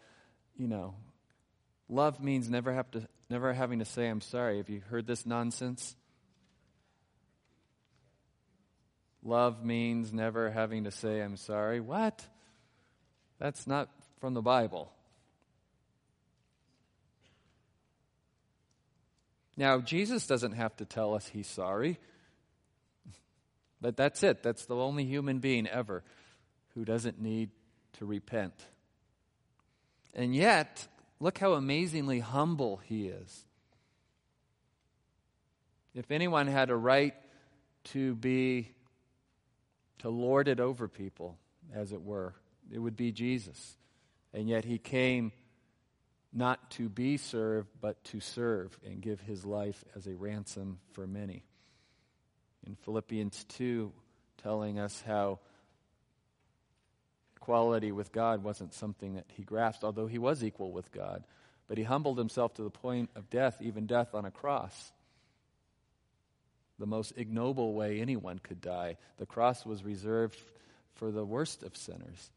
[0.55, 0.95] you know,
[1.89, 4.57] love means never have to never having to say I'm sorry.
[4.57, 5.95] Have you heard this nonsense?
[9.21, 11.81] Love means never having to say I'm sorry.
[11.81, 12.25] What?
[13.37, 13.89] That's not
[14.21, 14.89] from the Bible.
[19.57, 21.99] Now, Jesus doesn't have to tell us he's sorry.
[23.81, 24.41] But that's it.
[24.41, 26.03] That's the only human being ever
[26.73, 27.49] who doesn't need
[27.93, 28.53] to repent.
[30.13, 30.87] And yet,
[31.19, 33.45] look how amazingly humble he is.
[35.93, 37.15] If anyone had a right
[37.85, 38.71] to be,
[39.99, 41.37] to lord it over people,
[41.73, 42.33] as it were,
[42.71, 43.77] it would be Jesus.
[44.33, 45.31] And yet he came
[46.33, 51.05] not to be served, but to serve and give his life as a ransom for
[51.05, 51.43] many.
[52.65, 53.91] In Philippians 2,
[54.41, 55.39] telling us how
[57.41, 61.23] equality with God wasn't something that he grasped, although he was equal with God.
[61.67, 64.91] But he humbled himself to the point of death, even death on a cross.
[66.77, 68.97] The most ignoble way anyone could die.
[69.17, 70.37] The cross was reserved
[70.95, 72.29] for the worst of sinners.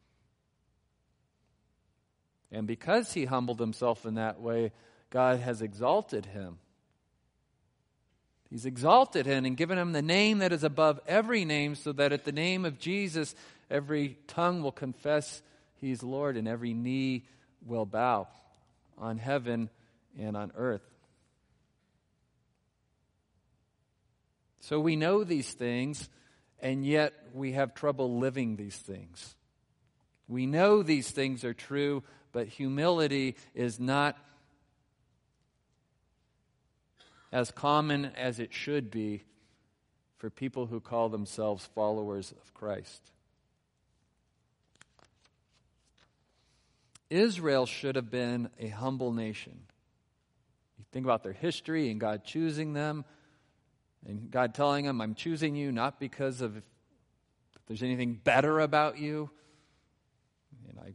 [2.50, 4.72] And because he humbled himself in that way,
[5.10, 6.58] God has exalted him.
[8.50, 12.12] He's exalted him and given him the name that is above every name, so that
[12.12, 13.34] at the name of Jesus,
[13.70, 15.42] Every tongue will confess
[15.80, 17.24] He's Lord, and every knee
[17.66, 18.28] will bow
[18.96, 19.70] on heaven
[20.18, 20.88] and on earth.
[24.60, 26.08] So we know these things,
[26.58, 29.34] and yet we have trouble living these things.
[30.26, 34.16] We know these things are true, but humility is not
[37.30, 39.24] as common as it should be
[40.16, 43.10] for people who call themselves followers of Christ.
[47.14, 49.58] Israel should have been a humble nation.
[50.78, 53.04] You think about their history and God choosing them,
[54.06, 56.62] and God telling them, I'm choosing you not because of if
[57.66, 59.30] there's anything better about you,
[60.68, 60.94] and I'm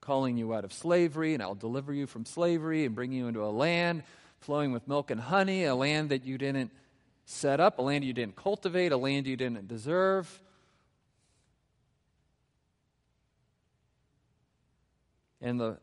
[0.00, 3.44] calling you out of slavery, and I'll deliver you from slavery and bring you into
[3.44, 4.02] a land
[4.40, 6.70] flowing with milk and honey, a land that you didn't
[7.24, 10.42] set up, a land you didn't cultivate, a land you didn't deserve.
[15.40, 15.78] And the,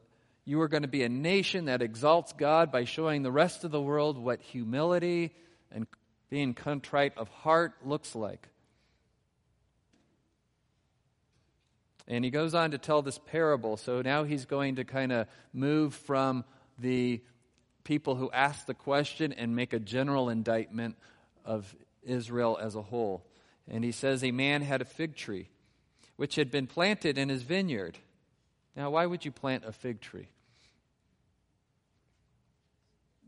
[0.45, 3.71] you are going to be a nation that exalts God by showing the rest of
[3.71, 5.33] the world what humility
[5.71, 5.87] and
[6.29, 8.47] being contrite of heart looks like.
[12.07, 13.77] And he goes on to tell this parable.
[13.77, 16.43] So now he's going to kind of move from
[16.77, 17.21] the
[17.83, 20.97] people who ask the question and make a general indictment
[21.45, 21.73] of
[22.03, 23.25] Israel as a whole.
[23.69, 25.49] And he says, A man had a fig tree
[26.15, 27.97] which had been planted in his vineyard.
[28.75, 30.27] Now, why would you plant a fig tree?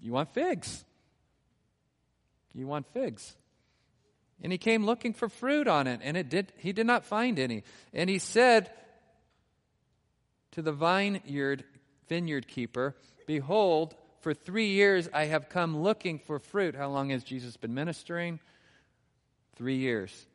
[0.02, 0.84] You want figs.
[2.54, 3.36] You want figs.
[4.42, 7.40] And he came looking for fruit on it, and it did, he did not find
[7.40, 7.64] any.
[7.94, 8.72] And he said
[10.52, 11.64] to the vineyard,
[12.08, 12.96] vineyard keeper,
[13.28, 16.76] Behold, for three years I have come looking for fruit.
[16.76, 18.40] How long has Jesus been ministering?
[19.56, 20.28] Three years.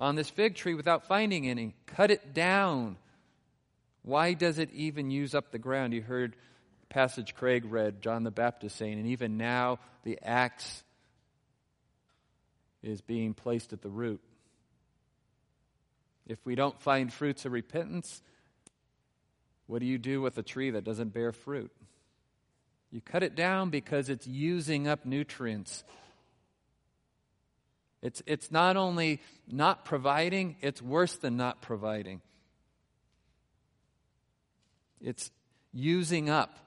[0.00, 1.74] On this fig tree without finding any.
[1.86, 2.96] Cut it down.
[4.02, 5.92] Why does it even use up the ground?
[5.92, 6.34] You heard
[6.88, 10.82] passage Craig read, John the Baptist saying, and even now the axe
[12.82, 14.20] is being placed at the root.
[16.26, 18.22] If we don't find fruits of repentance,
[19.66, 21.70] what do you do with a tree that doesn't bear fruit?
[22.90, 25.84] You cut it down because it's using up nutrients.
[28.02, 32.22] It's, it's not only not providing, it's worse than not providing.
[35.00, 35.30] It's
[35.72, 36.58] using up.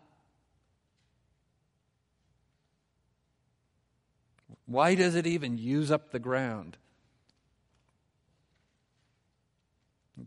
[4.65, 6.77] Why does it even use up the ground?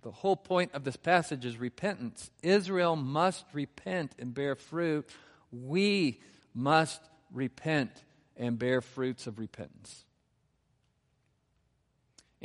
[0.02, 2.30] The whole point of this passage is repentance.
[2.42, 5.08] Israel must repent and bear fruit.
[5.52, 6.20] We
[6.54, 7.00] must
[7.32, 7.90] repent
[8.36, 10.04] and bear fruits of repentance.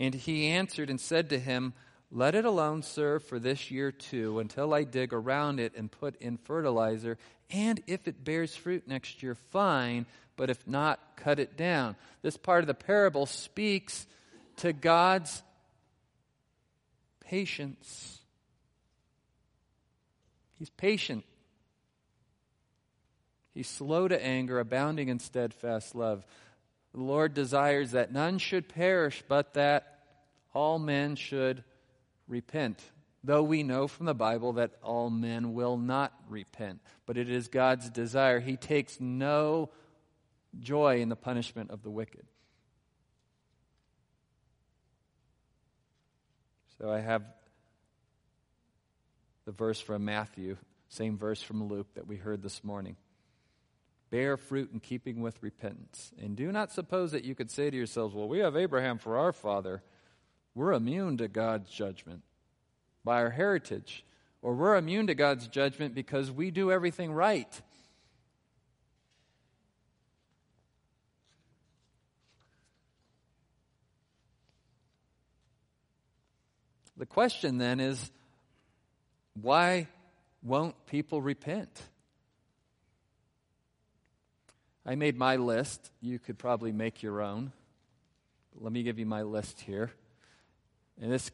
[0.01, 1.73] And he answered and said to him,
[2.11, 6.19] Let it alone, sir, for this year too, until I dig around it and put
[6.19, 7.19] in fertilizer.
[7.51, 10.07] And if it bears fruit next year, fine
[10.41, 11.95] but if not, cut it down.
[12.23, 14.07] This part of the parable speaks
[14.57, 15.43] to God's
[17.23, 18.19] patience.
[20.57, 21.23] He's patient.
[23.53, 26.25] He's slow to anger, abounding in steadfast love.
[26.93, 29.90] The Lord desires that none should perish, but that
[30.53, 31.63] all men should
[32.27, 32.81] repent.
[33.23, 37.47] Though we know from the Bible that all men will not repent, but it is
[37.47, 38.39] God's desire.
[38.39, 39.69] He takes no
[40.59, 42.25] joy in the punishment of the wicked.
[46.79, 47.23] So I have
[49.45, 50.57] the verse from Matthew,
[50.89, 52.95] same verse from Luke that we heard this morning.
[54.09, 56.11] Bear fruit in keeping with repentance.
[56.19, 59.17] And do not suppose that you could say to yourselves, Well, we have Abraham for
[59.17, 59.83] our father.
[60.53, 62.23] We're immune to God's judgment
[63.03, 64.03] by our heritage.
[64.41, 67.61] Or we're immune to God's judgment because we do everything right.
[76.97, 78.11] The question then is
[79.39, 79.87] why
[80.43, 81.81] won't people repent?
[84.85, 85.91] I made my list.
[86.01, 87.51] You could probably make your own.
[88.53, 89.91] But let me give you my list here.
[91.01, 91.31] And this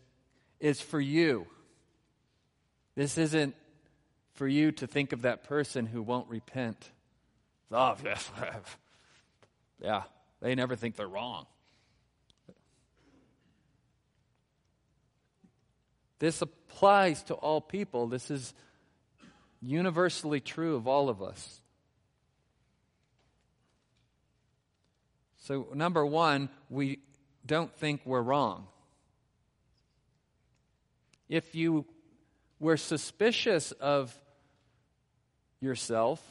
[0.60, 1.46] is for you.
[2.96, 3.56] This isn't
[4.34, 6.90] for you to think of that person who won't repent.
[7.72, 8.32] Oh, yes.
[9.82, 10.04] yeah,
[10.42, 11.46] they never think they're wrong.
[16.20, 18.08] This applies to all people.
[18.08, 18.54] This is
[19.62, 21.62] universally true of all of us.
[25.42, 27.00] So, number one, we
[27.46, 28.68] don't think we're wrong.
[31.30, 31.86] If you
[32.60, 34.16] were suspicious of
[35.60, 36.22] yourself,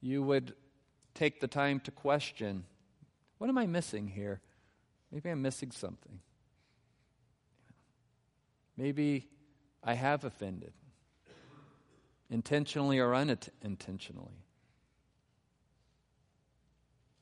[0.00, 0.54] you would
[1.14, 2.64] take the time to question
[3.38, 4.40] what am I missing here?
[5.12, 6.18] Maybe I'm missing something.
[8.76, 9.28] Maybe
[9.82, 10.72] I have offended,
[12.30, 14.44] intentionally or unintentionally.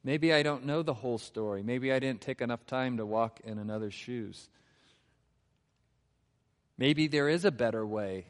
[0.02, 1.62] Maybe I don't know the whole story.
[1.62, 4.48] Maybe I didn't take enough time to walk in another's shoes.
[6.78, 8.26] Maybe there is a better way.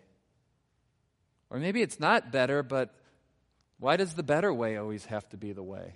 [1.50, 2.94] Or maybe it's not better, but
[3.78, 5.94] why does the better way always have to be the way?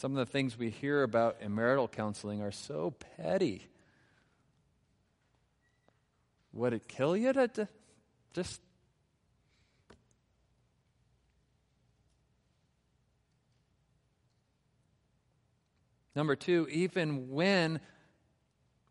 [0.00, 3.66] Some of the things we hear about in marital counseling are so petty.
[6.54, 7.68] Would it kill you to, to
[8.32, 8.62] just
[16.14, 17.80] Number two, even when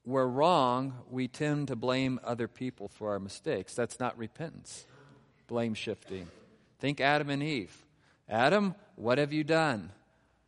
[0.06, 3.76] we're wrong, we tend to blame other people for our mistakes.
[3.76, 4.86] That's not repentance,
[5.48, 6.28] blame shifting.
[6.80, 7.86] Think Adam and Eve.
[8.28, 9.92] Adam, what have you done?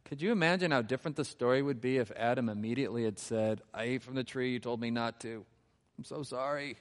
[0.05, 3.83] Could you imagine how different the story would be if Adam immediately had said, I
[3.83, 5.45] ate from the tree you told me not to?
[5.97, 6.77] I'm so sorry.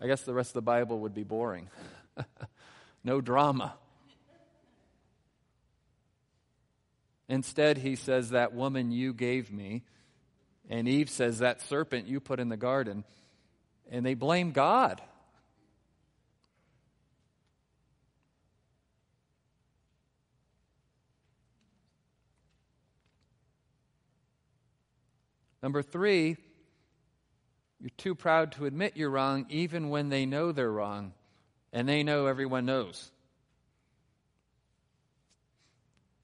[0.00, 1.68] I guess the rest of the Bible would be boring.
[3.04, 3.74] no drama.
[7.28, 9.82] Instead, he says, That woman you gave me.
[10.68, 13.04] And Eve says, That serpent you put in the garden.
[13.90, 15.02] And they blame God.
[25.62, 26.36] Number three,
[27.80, 31.12] you're too proud to admit you're wrong, even when they know they're wrong,
[31.72, 33.10] and they know everyone knows.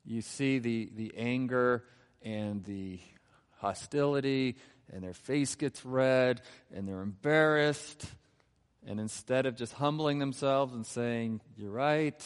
[0.05, 1.85] You see the, the anger
[2.23, 3.01] and the
[3.59, 4.57] hostility,
[4.93, 6.43] and their face gets red,
[6.75, 8.07] and they're embarrassed.
[8.87, 12.23] And instead of just humbling themselves and saying, You're right,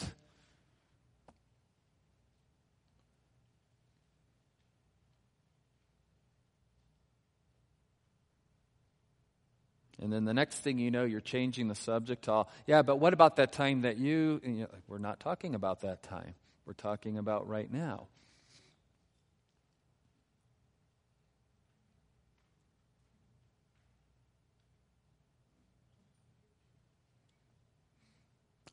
[10.01, 12.97] And then the next thing you know, you're changing the subject to all, yeah, but
[12.97, 16.35] what about that time that you, you know, we're not talking about that time.
[16.69, 18.05] We're talking about right now.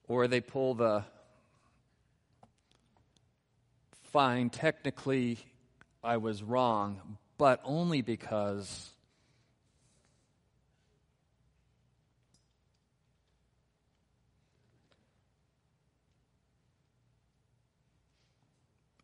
[0.07, 1.05] Or they pull the
[4.13, 5.39] fine, technically
[6.05, 8.91] I was wrong, but only because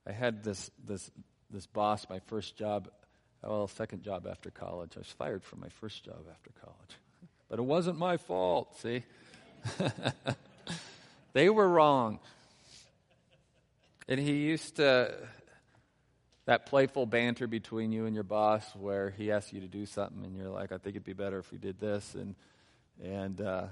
[0.07, 1.11] I had this, this,
[1.51, 2.89] this boss, my first job,
[3.43, 4.93] well, second job after college.
[4.97, 6.97] I was fired from my first job after college.
[7.49, 9.05] But it wasn't my fault, see?
[11.33, 12.19] they were wrong.
[14.09, 15.15] And he used to,
[16.47, 20.25] that playful banter between you and your boss where he asks you to do something
[20.25, 22.15] and you're like, I think it'd be better if we did this.
[22.15, 22.35] And,
[23.03, 23.67] and uh,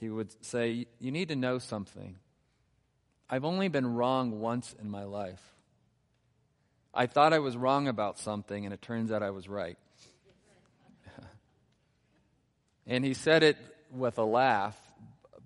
[0.00, 2.16] he would say, You need to know something.
[3.28, 5.42] I've only been wrong once in my life.
[6.98, 9.76] I thought I was wrong about something, and it turns out I was right.
[12.86, 13.58] and he said it
[13.92, 14.80] with a laugh,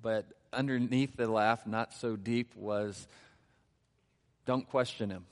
[0.00, 3.08] but underneath the laugh, not so deep, was
[4.46, 5.26] don't question him.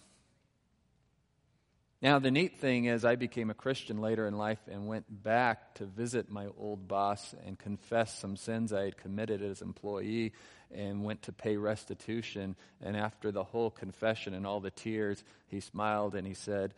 [2.01, 5.75] Now, the neat thing is, I became a Christian later in life and went back
[5.77, 10.33] to visit my old boss and confess some sins I had committed as employee
[10.73, 12.55] and went to pay restitution.
[12.81, 16.73] And after the whole confession and all the tears, he smiled and he said,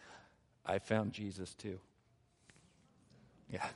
[0.65, 1.79] I found Jesus too.
[3.51, 3.67] Yeah.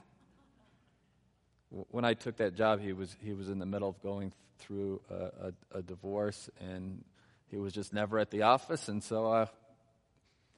[1.90, 5.03] When I took that job, he was, he was in the middle of going through
[5.11, 7.05] a, a, a divorce and
[7.49, 8.88] he was just never at the office.
[8.88, 9.47] And so I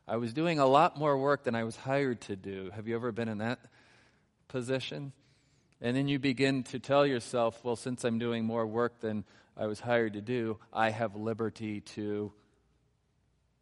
[0.09, 2.71] I was doing a lot more work than I was hired to do.
[2.75, 3.59] Have you ever been in that
[4.47, 5.13] position?
[5.81, 9.25] And then you begin to tell yourself, well, since I'm doing more work than
[9.57, 12.33] I was hired to do, I have liberty to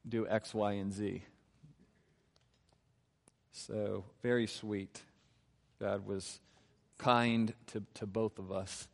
[0.06, 1.22] do X, Y, and Z.
[3.52, 5.00] So, very sweet.
[5.80, 6.40] God was
[6.98, 8.86] kind to, to both of us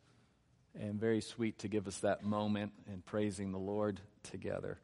[0.79, 4.79] and very sweet to give us that moment in praising the Lord together.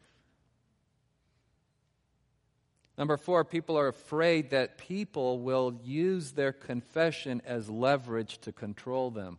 [2.97, 9.11] Number four, people are afraid that people will use their confession as leverage to control
[9.11, 9.37] them.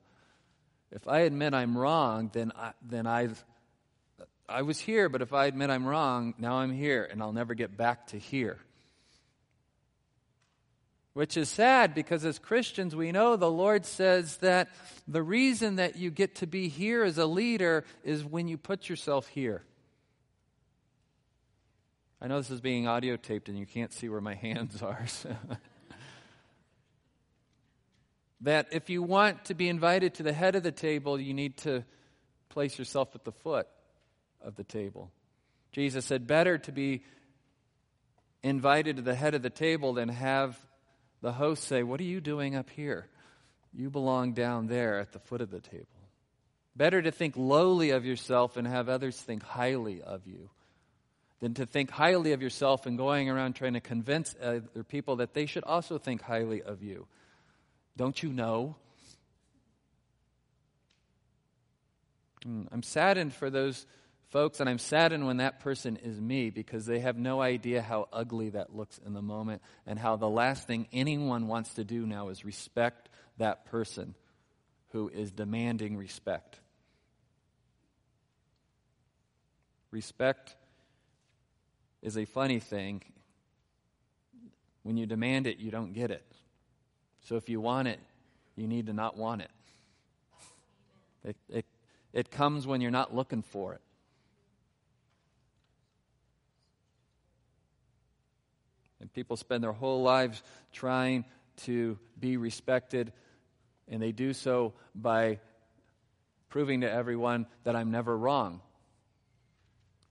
[0.93, 3.29] If I admit I'm wrong, then I, then I
[4.49, 7.53] I was here, but if I admit I'm wrong, now I'm here, and I'll never
[7.53, 8.59] get back to here.
[11.13, 14.71] Which is sad because as Christians, we know the Lord says that
[15.07, 18.89] the reason that you get to be here as a leader is when you put
[18.89, 19.65] yourself here.
[22.21, 25.07] I know this is being audio taped and you can't see where my hands are.
[25.07, 25.35] So.
[28.41, 31.57] that if you want to be invited to the head of the table, you need
[31.59, 31.85] to
[32.49, 33.69] place yourself at the foot
[34.41, 35.11] of the table.
[35.73, 37.03] Jesus said, Better to be
[38.43, 40.59] invited to the head of the table than have
[41.21, 43.09] the host say, What are you doing up here?
[43.73, 45.87] You belong down there at the foot of the table.
[46.75, 50.51] Better to think lowly of yourself and have others think highly of you
[51.41, 55.35] than to think highly of yourself and going around trying to convince other people that
[55.35, 57.07] they should also think highly of you.
[57.97, 58.77] Don't you know?
[62.45, 63.87] Hmm, I'm saddened for those
[64.31, 68.09] folks, and I'm saddened when that person is me because they have no idea how
[68.13, 72.07] ugly that looks in the moment and how the last thing anyone wants to do
[72.07, 73.09] now is respect
[73.39, 74.15] that person
[74.91, 76.59] who is demanding respect.
[79.91, 80.55] Respect
[82.03, 83.03] is a funny thing.
[84.83, 86.25] When you demand it, you don't get it.
[87.23, 88.01] So if you want it,
[88.57, 89.51] you need to not want it.
[91.25, 91.67] It, it,
[92.13, 93.81] it comes when you're not looking for it.
[99.01, 100.43] And people spend their whole lives
[100.73, 101.25] trying
[101.59, 103.13] to be respected,
[103.89, 105.39] and they do so by
[106.49, 108.61] proving to everyone that I'm never wrong.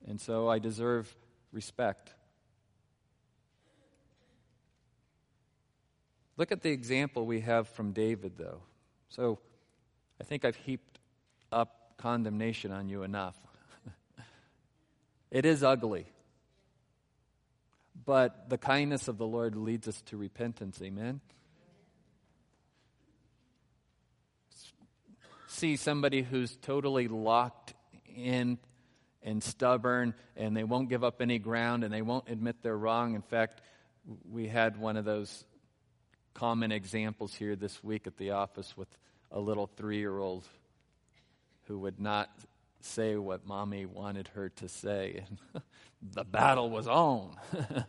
[0.08, 1.14] And so I deserve
[1.58, 2.14] respect.
[6.38, 8.62] Look at the example we have from David, though.
[9.10, 9.40] So
[10.22, 11.00] I think I've heaped
[11.52, 13.36] up condemnation on you enough.
[15.32, 16.06] it is ugly.
[18.06, 20.80] But the kindness of the Lord leads us to repentance.
[20.84, 21.22] Amen.
[25.48, 27.74] See somebody who's totally locked
[28.16, 28.60] in
[29.24, 33.16] and stubborn and they won't give up any ground and they won't admit they're wrong.
[33.16, 33.62] In fact,
[34.30, 35.46] we had one of those
[36.34, 38.88] common examples here this week at the office with
[39.32, 40.46] a little three year old
[41.64, 42.30] who would not
[42.80, 45.24] say what mommy wanted her to say.
[45.28, 45.64] And
[46.14, 47.36] the battle was on.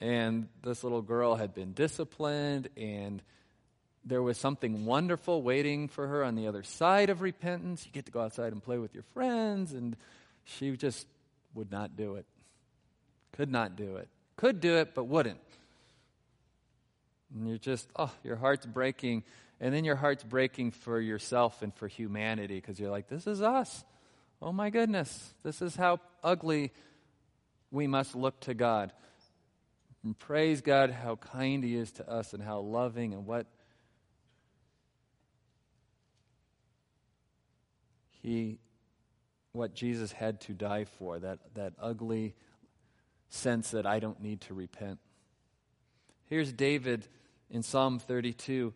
[0.00, 3.22] and this little girl had been disciplined, and
[4.06, 7.84] there was something wonderful waiting for her on the other side of repentance.
[7.84, 9.96] You get to go outside and play with your friends, and
[10.44, 11.06] she just
[11.54, 12.24] would not do it.
[13.32, 14.08] Could not do it.
[14.36, 15.40] Could do it, but wouldn't.
[17.34, 19.24] And you're just, oh, your heart's breaking.
[19.60, 23.42] And then your heart's breaking for yourself and for humanity because you're like, this is
[23.42, 23.84] us.
[24.40, 26.72] Oh my goodness, this is how ugly
[27.72, 28.92] we must look to God.
[30.04, 33.46] And praise God how kind He is to us and how loving and what
[38.22, 38.58] He
[39.56, 42.34] what Jesus had to die for, that, that ugly
[43.28, 44.98] sense that I don't need to repent.
[46.26, 47.06] Here's David
[47.50, 48.72] in Psalm 32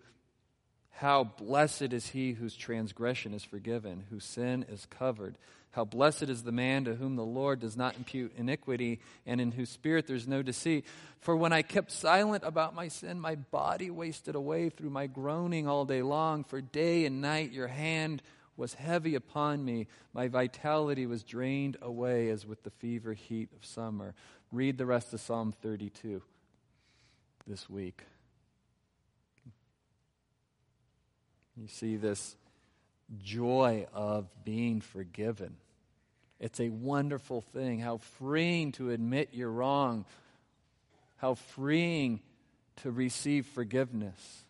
[0.91, 5.36] How blessed is he whose transgression is forgiven, whose sin is covered.
[5.72, 9.53] How blessed is the man to whom the Lord does not impute iniquity, and in
[9.53, 10.84] whose spirit there's no deceit.
[11.20, 15.68] For when I kept silent about my sin, my body wasted away through my groaning
[15.68, 16.43] all day long.
[16.43, 18.20] For day and night your hand
[18.61, 19.86] was heavy upon me.
[20.12, 24.14] My vitality was drained away as with the fever heat of summer.
[24.52, 26.22] Read the rest of Psalm 32
[27.46, 28.02] this week.
[31.56, 32.36] You see this
[33.22, 35.56] joy of being forgiven.
[36.38, 37.80] It's a wonderful thing.
[37.80, 40.04] How freeing to admit you're wrong.
[41.16, 42.20] How freeing
[42.82, 44.44] to receive forgiveness.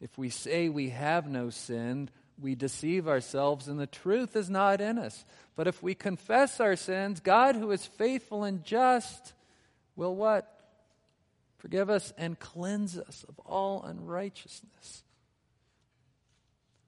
[0.00, 2.08] If we say we have no sin,
[2.40, 5.24] we deceive ourselves and the truth is not in us.
[5.56, 9.34] But if we confess our sins, God, who is faithful and just,
[9.96, 10.46] will what?
[11.58, 15.02] Forgive us and cleanse us of all unrighteousness.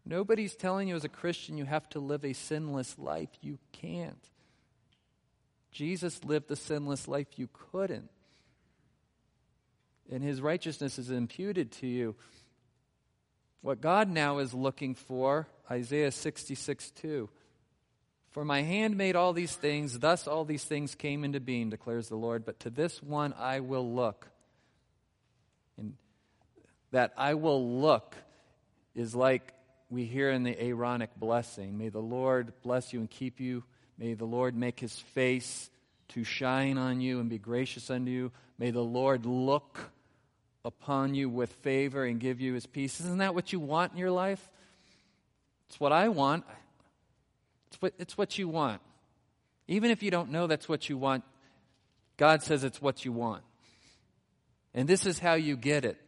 [0.04, 3.28] Nobody's telling you as a Christian you have to live a sinless life.
[3.40, 4.28] You can't.
[5.70, 7.28] Jesus lived a sinless life.
[7.36, 8.10] You couldn't.
[10.10, 12.16] And his righteousness is imputed to you.
[13.62, 17.30] What God now is looking for, Isaiah 66 2.
[18.30, 22.08] For my hand made all these things, thus all these things came into being, declares
[22.08, 22.44] the Lord.
[22.44, 24.26] But to this one I will look.
[25.78, 25.94] And
[26.90, 28.16] that I will look
[28.94, 29.52] is like
[29.90, 31.78] we hear in the Aaronic blessing.
[31.78, 33.62] May the Lord bless you and keep you.
[33.98, 35.70] May the Lord make his face
[36.08, 38.32] to shine on you and be gracious unto you.
[38.58, 39.78] May the Lord look
[40.64, 43.00] upon you with favor and give you his peace.
[43.00, 44.50] Isn't that what you want in your life?
[45.68, 46.44] It's what I want.
[47.68, 48.80] It's what, it's what you want.
[49.66, 51.24] Even if you don't know that's what you want,
[52.16, 53.42] God says it's what you want.
[54.74, 55.98] And this is how you get it.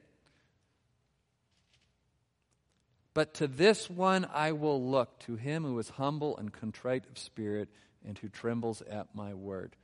[3.15, 7.19] But to this one I will look, to him who is humble and contrite of
[7.19, 7.69] spirit
[8.07, 9.77] and who trembles at my word.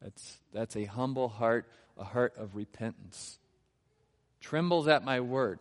[0.00, 1.68] That's, that's a humble heart,
[1.98, 3.38] a heart of repentance
[4.44, 5.58] trembles at my word.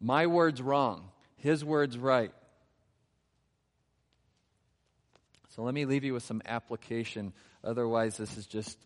[0.00, 2.30] My word's wrong, his word's right.
[5.56, 7.32] So let me leave you with some application.
[7.62, 8.76] Otherwise, this is just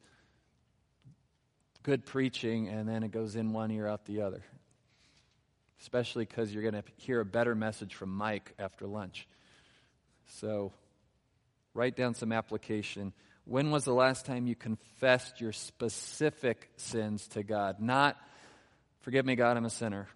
[1.82, 4.42] good preaching and then it goes in one ear out the other.
[5.80, 9.26] Especially because you're going to hear a better message from Mike after lunch.
[10.26, 10.72] So
[11.74, 13.12] write down some application.
[13.48, 17.80] When was the last time you confessed your specific sins to God?
[17.80, 18.18] Not,
[19.00, 20.06] forgive me, God, I'm a sinner.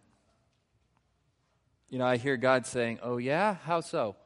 [1.88, 3.54] You know, I hear God saying, Oh, yeah?
[3.64, 4.16] How so?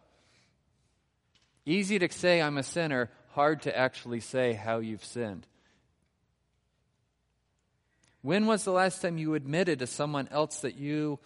[1.65, 5.47] Easy to say, I'm a sinner, hard to actually say how you've sinned.
[8.23, 11.21] When was the last time you admitted to someone else that you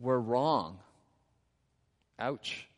[0.00, 0.78] were wrong?
[2.20, 2.68] Ouch.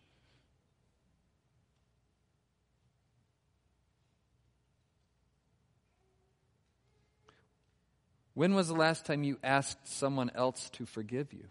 [8.39, 11.49] When was the last time you asked someone else to forgive you?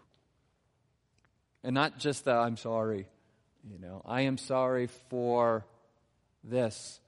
[1.61, 3.07] And not just that I'm sorry,
[3.69, 5.65] you know, I am sorry for
[6.45, 7.01] this,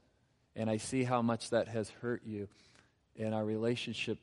[0.54, 2.50] and I see how much that has hurt you,
[3.18, 4.18] and our relationship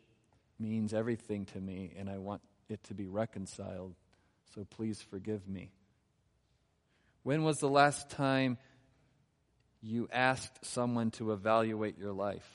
[0.59, 3.95] means everything to me, and I want it to be reconciled,
[4.55, 5.71] so please forgive me.
[7.23, 8.59] When was the last time
[9.81, 12.47] you asked someone to evaluate your life,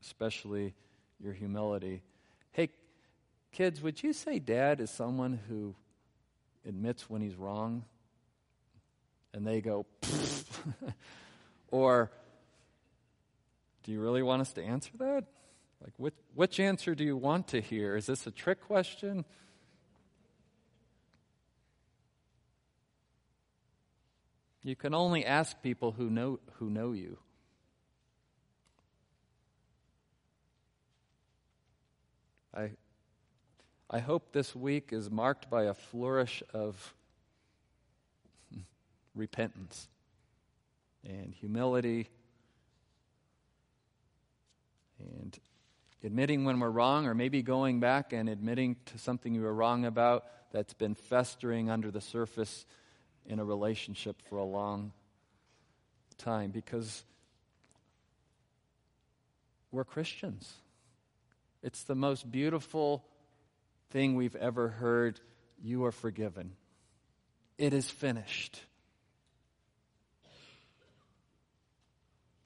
[0.00, 0.72] especially
[1.20, 2.00] your humility?
[2.52, 2.68] Hey,
[3.50, 5.74] kids, would you say dad is someone who
[6.66, 7.84] admits when he's wrong?
[9.34, 9.86] And they go,
[11.70, 12.10] or
[13.82, 15.24] do you really want us to answer that?
[15.82, 17.96] Like, which, which answer do you want to hear?
[17.96, 19.24] Is this a trick question?
[24.62, 27.18] You can only ask people who know, who know you.
[32.54, 32.70] I,
[33.88, 36.94] I hope this week is marked by a flourish of
[39.14, 39.88] repentance
[41.04, 42.08] and humility
[44.98, 45.38] and
[46.04, 49.84] admitting when we're wrong, or maybe going back and admitting to something you were wrong
[49.84, 52.66] about that's been festering under the surface
[53.26, 54.92] in a relationship for a long
[56.18, 57.04] time because
[59.70, 60.52] we're Christians.
[61.62, 63.04] It's the most beautiful
[63.90, 65.20] thing we've ever heard.
[65.62, 66.52] You are forgiven.
[67.56, 68.60] It is finished.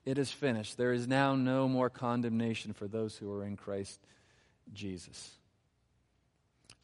[0.04, 0.76] It is finished.
[0.76, 3.98] There is now no more condemnation for those who are in Christ
[4.72, 5.30] Jesus.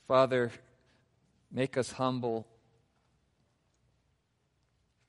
[0.07, 0.51] Father,
[1.51, 2.47] make us humble.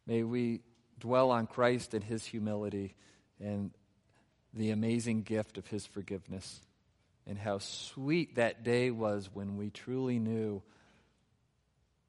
[0.06, 0.62] May we
[1.00, 2.96] dwell on Christ and his humility
[3.40, 3.72] and
[4.54, 6.62] the amazing gift of his forgiveness
[7.28, 10.62] and how sweet that day was when we truly knew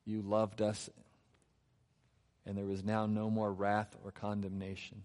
[0.05, 0.91] you loved us
[2.47, 5.03] and there was now no more wrath or condemnation.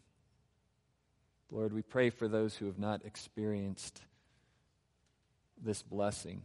[1.52, 4.02] Lord, we pray for those who have not experienced
[5.62, 6.42] this blessing,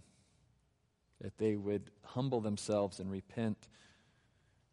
[1.21, 3.69] that they would humble themselves and repent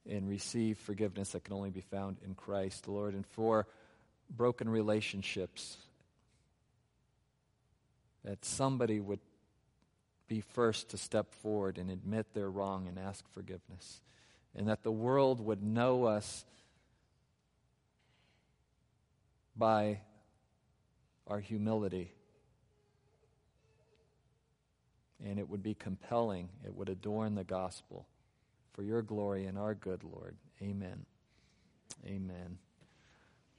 [0.09, 3.67] and receive forgiveness that can only be found in Christ, Lord, and for
[4.29, 5.77] broken relationships
[8.23, 9.19] that somebody would
[10.27, 14.01] be first to step forward and admit their wrong and ask forgiveness.
[14.55, 16.45] And that the world would know us
[19.55, 19.99] by
[21.27, 22.13] our humility.
[25.25, 28.07] And it would be compelling, it would adorn the gospel
[28.73, 30.35] for your glory and our good, Lord.
[30.61, 31.05] Amen.
[32.05, 32.57] Amen.